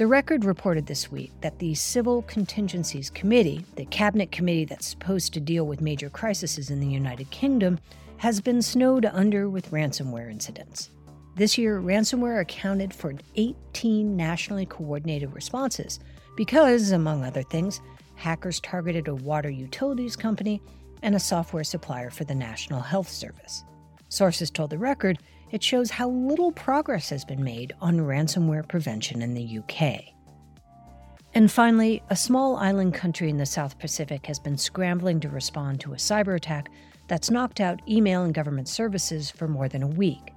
The 0.00 0.06
record 0.06 0.46
reported 0.46 0.86
this 0.86 1.12
week 1.12 1.30
that 1.42 1.58
the 1.58 1.74
Civil 1.74 2.22
Contingencies 2.22 3.10
Committee, 3.10 3.66
the 3.76 3.84
cabinet 3.84 4.32
committee 4.32 4.64
that's 4.64 4.86
supposed 4.86 5.34
to 5.34 5.40
deal 5.40 5.66
with 5.66 5.82
major 5.82 6.08
crises 6.08 6.70
in 6.70 6.80
the 6.80 6.86
United 6.86 7.30
Kingdom, 7.30 7.78
has 8.16 8.40
been 8.40 8.62
snowed 8.62 9.04
under 9.04 9.50
with 9.50 9.70
ransomware 9.70 10.30
incidents. 10.30 10.88
This 11.36 11.58
year, 11.58 11.82
ransomware 11.82 12.40
accounted 12.40 12.94
for 12.94 13.12
18 13.36 14.16
nationally 14.16 14.64
coordinated 14.64 15.34
responses 15.34 16.00
because, 16.34 16.92
among 16.92 17.22
other 17.22 17.42
things, 17.42 17.82
hackers 18.14 18.58
targeted 18.60 19.06
a 19.06 19.14
water 19.14 19.50
utilities 19.50 20.16
company 20.16 20.62
and 21.02 21.14
a 21.14 21.20
software 21.20 21.62
supplier 21.62 22.08
for 22.08 22.24
the 22.24 22.34
National 22.34 22.80
Health 22.80 23.10
Service. 23.10 23.64
Sources 24.08 24.50
told 24.50 24.70
the 24.70 24.78
record 24.78 25.18
it 25.50 25.62
shows 25.62 25.90
how 25.90 26.08
little 26.10 26.52
progress 26.52 27.10
has 27.10 27.24
been 27.24 27.42
made 27.42 27.72
on 27.80 27.98
ransomware 27.98 28.66
prevention 28.66 29.22
in 29.22 29.34
the 29.34 29.58
UK. 29.58 30.14
And 31.34 31.50
finally, 31.50 32.02
a 32.10 32.16
small 32.16 32.56
island 32.56 32.94
country 32.94 33.30
in 33.30 33.38
the 33.38 33.46
South 33.46 33.78
Pacific 33.78 34.26
has 34.26 34.38
been 34.38 34.58
scrambling 34.58 35.20
to 35.20 35.28
respond 35.28 35.80
to 35.80 35.92
a 35.92 35.96
cyber 35.96 36.34
attack 36.34 36.70
that's 37.06 37.30
knocked 37.30 37.60
out 37.60 37.80
email 37.88 38.24
and 38.24 38.34
government 38.34 38.68
services 38.68 39.30
for 39.30 39.46
more 39.46 39.68
than 39.68 39.82
a 39.82 39.88
week. 39.88 40.32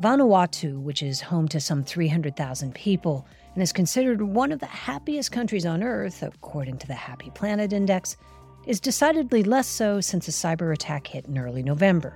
Vanuatu, 0.00 0.80
which 0.80 1.02
is 1.02 1.20
home 1.20 1.46
to 1.48 1.60
some 1.60 1.84
300,000 1.84 2.74
people 2.74 3.26
and 3.54 3.62
is 3.62 3.72
considered 3.72 4.22
one 4.22 4.52
of 4.52 4.60
the 4.60 4.66
happiest 4.66 5.32
countries 5.32 5.66
on 5.66 5.82
Earth, 5.82 6.22
according 6.22 6.78
to 6.78 6.86
the 6.86 6.94
Happy 6.94 7.30
Planet 7.30 7.72
Index, 7.72 8.16
is 8.66 8.80
decidedly 8.80 9.42
less 9.42 9.66
so 9.66 10.00
since 10.00 10.28
a 10.28 10.30
cyber 10.30 10.72
attack 10.72 11.06
hit 11.06 11.26
in 11.26 11.36
early 11.36 11.62
November. 11.62 12.14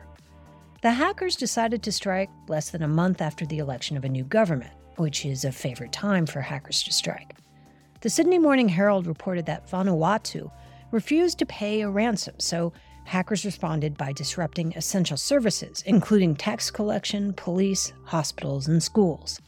The 0.85 0.93
hackers 0.93 1.35
decided 1.35 1.83
to 1.85 1.93
strike 1.93 2.29
less 2.47 2.69
than 2.69 2.83
a 2.83 2.89
month 2.89 3.23
after 3.23 3.47
the 3.47 3.57
election 3.57 3.97
of 3.97 4.05
a 4.05 4.09
new 4.11 4.23
government, 4.23 4.75
which 4.97 5.25
is 5.25 5.47
a 5.47 5.51
favorite 5.51 5.93
time 5.93 6.27
for 6.27 6.43
hackers 6.43 6.83
to 6.83 6.93
strike. 6.93 7.39
The 8.03 8.11
Sydney 8.11 8.39
Morning 8.39 8.69
Herald 8.69 9.07
reported 9.07 9.47
that 9.47 9.67
Vanuatu 9.67 10.53
refused 10.91 11.39
to 11.39 11.47
pay 11.47 11.81
a 11.81 11.89
ransom, 11.89 12.35
so 12.37 12.75
hackers 13.07 13.47
responded 13.47 13.97
by 13.97 14.13
disrupting 14.13 14.75
essential 14.77 15.17
services, 15.17 15.83
including 15.87 16.37
tax 16.37 16.71
collection, 16.71 17.33
police, 17.33 17.95
hospitals, 18.05 18.69
and 18.69 18.83
schools. 18.83 19.41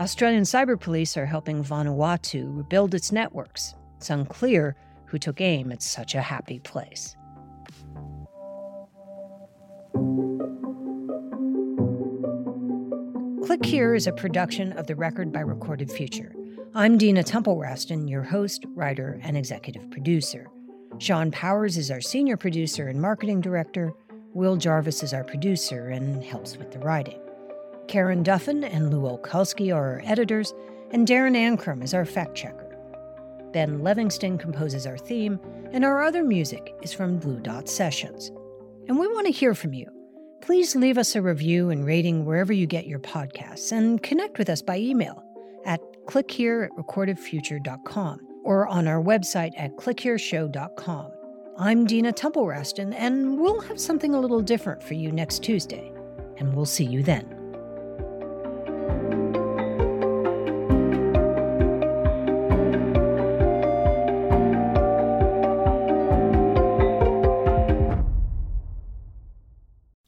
Australian 0.00 0.42
cyber 0.42 0.78
police 0.78 1.16
are 1.16 1.26
helping 1.26 1.62
Vanuatu 1.62 2.48
rebuild 2.56 2.96
its 2.96 3.12
networks. 3.12 3.76
It's 3.98 4.10
unclear 4.10 4.74
who 5.06 5.18
took 5.18 5.40
aim 5.40 5.70
at 5.70 5.84
such 5.84 6.16
a 6.16 6.20
happy 6.20 6.58
place. 6.58 7.14
Click 13.44 13.66
Here 13.66 13.94
is 13.94 14.06
a 14.06 14.12
production 14.12 14.72
of 14.72 14.86
the 14.86 14.96
Record 14.96 15.30
by 15.30 15.40
Recorded 15.40 15.92
Future. 15.92 16.32
I'm 16.74 16.96
Dina 16.96 17.22
Temple 17.22 17.58
Raston, 17.58 18.08
your 18.08 18.22
host, 18.22 18.64
writer, 18.74 19.20
and 19.22 19.36
executive 19.36 19.90
producer. 19.90 20.46
Sean 20.96 21.30
Powers 21.30 21.76
is 21.76 21.90
our 21.90 22.00
senior 22.00 22.38
producer 22.38 22.88
and 22.88 23.02
marketing 23.02 23.42
director. 23.42 23.92
Will 24.32 24.56
Jarvis 24.56 25.02
is 25.02 25.12
our 25.12 25.24
producer 25.24 25.90
and 25.90 26.24
helps 26.24 26.56
with 26.56 26.72
the 26.72 26.78
writing. 26.78 27.20
Karen 27.86 28.22
Duffin 28.22 28.64
and 28.64 28.90
Lu 28.90 29.02
Olkowski 29.02 29.74
are 29.74 29.96
our 29.96 30.02
editors, 30.06 30.54
and 30.90 31.06
Darren 31.06 31.36
Ankrom 31.36 31.84
is 31.84 31.92
our 31.92 32.06
fact 32.06 32.34
checker. 32.34 32.74
Ben 33.52 33.80
Levingston 33.80 34.40
composes 34.40 34.86
our 34.86 34.96
theme, 34.96 35.38
and 35.70 35.84
our 35.84 36.02
other 36.02 36.24
music 36.24 36.74
is 36.80 36.94
from 36.94 37.18
Blue 37.18 37.40
Dot 37.40 37.68
Sessions. 37.68 38.30
And 38.88 38.98
we 38.98 39.06
want 39.06 39.26
to 39.26 39.32
hear 39.32 39.54
from 39.54 39.74
you. 39.74 39.90
Please 40.44 40.76
leave 40.76 40.98
us 40.98 41.16
a 41.16 41.22
review 41.22 41.70
and 41.70 41.86
rating 41.86 42.26
wherever 42.26 42.52
you 42.52 42.66
get 42.66 42.86
your 42.86 42.98
podcasts, 42.98 43.72
and 43.72 44.02
connect 44.02 44.36
with 44.36 44.50
us 44.50 44.60
by 44.60 44.76
email 44.76 45.24
at 45.64 45.80
clickhere 46.04 46.66
at 46.66 46.72
recordedfuture.com 46.72 48.20
or 48.44 48.66
on 48.66 48.86
our 48.86 49.02
website 49.02 49.52
at 49.56 49.74
clickhereshow.com. 49.76 51.10
I'm 51.56 51.86
Dina 51.86 52.12
Temple 52.12 52.44
Raston, 52.44 52.92
and 52.92 53.38
we'll 53.38 53.62
have 53.62 53.80
something 53.80 54.14
a 54.14 54.20
little 54.20 54.42
different 54.42 54.82
for 54.82 54.92
you 54.92 55.10
next 55.10 55.42
Tuesday. 55.42 55.90
And 56.36 56.52
we'll 56.52 56.66
see 56.66 56.84
you 56.84 57.02
then. 57.02 57.43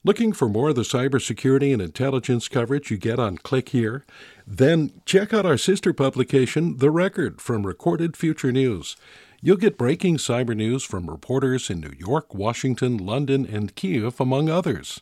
Looking 0.06 0.32
for 0.32 0.48
more 0.48 0.68
of 0.68 0.76
the 0.76 0.82
cybersecurity 0.82 1.72
and 1.72 1.82
intelligence 1.82 2.46
coverage 2.46 2.92
you 2.92 2.96
get 2.96 3.18
on 3.18 3.38
Click 3.38 3.70
Here? 3.70 4.06
Then 4.46 4.92
check 5.04 5.34
out 5.34 5.44
our 5.44 5.58
sister 5.58 5.92
publication, 5.92 6.76
The 6.76 6.92
Record, 6.92 7.40
from 7.40 7.66
Recorded 7.66 8.16
Future 8.16 8.52
News. 8.52 8.94
You'll 9.42 9.56
get 9.56 9.76
breaking 9.76 10.18
cyber 10.18 10.54
news 10.54 10.84
from 10.84 11.10
reporters 11.10 11.70
in 11.70 11.80
New 11.80 11.92
York, 11.98 12.36
Washington, 12.36 12.98
London, 12.98 13.44
and 13.44 13.74
Kiev, 13.74 14.20
among 14.20 14.48
others. 14.48 15.00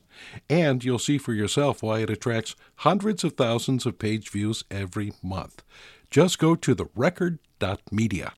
And 0.49 0.83
you'll 0.83 0.99
see 0.99 1.19
for 1.19 1.35
yourself 1.35 1.83
why 1.83 1.99
it 1.99 2.09
attracts 2.09 2.57
hundreds 2.77 3.25
of 3.25 3.35
thousands 3.35 3.85
of 3.85 3.99
page 3.99 4.31
views 4.31 4.65
every 4.71 5.13
month. 5.23 5.63
Just 6.11 6.39
go 6.39 6.55
to 6.55 6.75
therecord.media. 6.75 8.33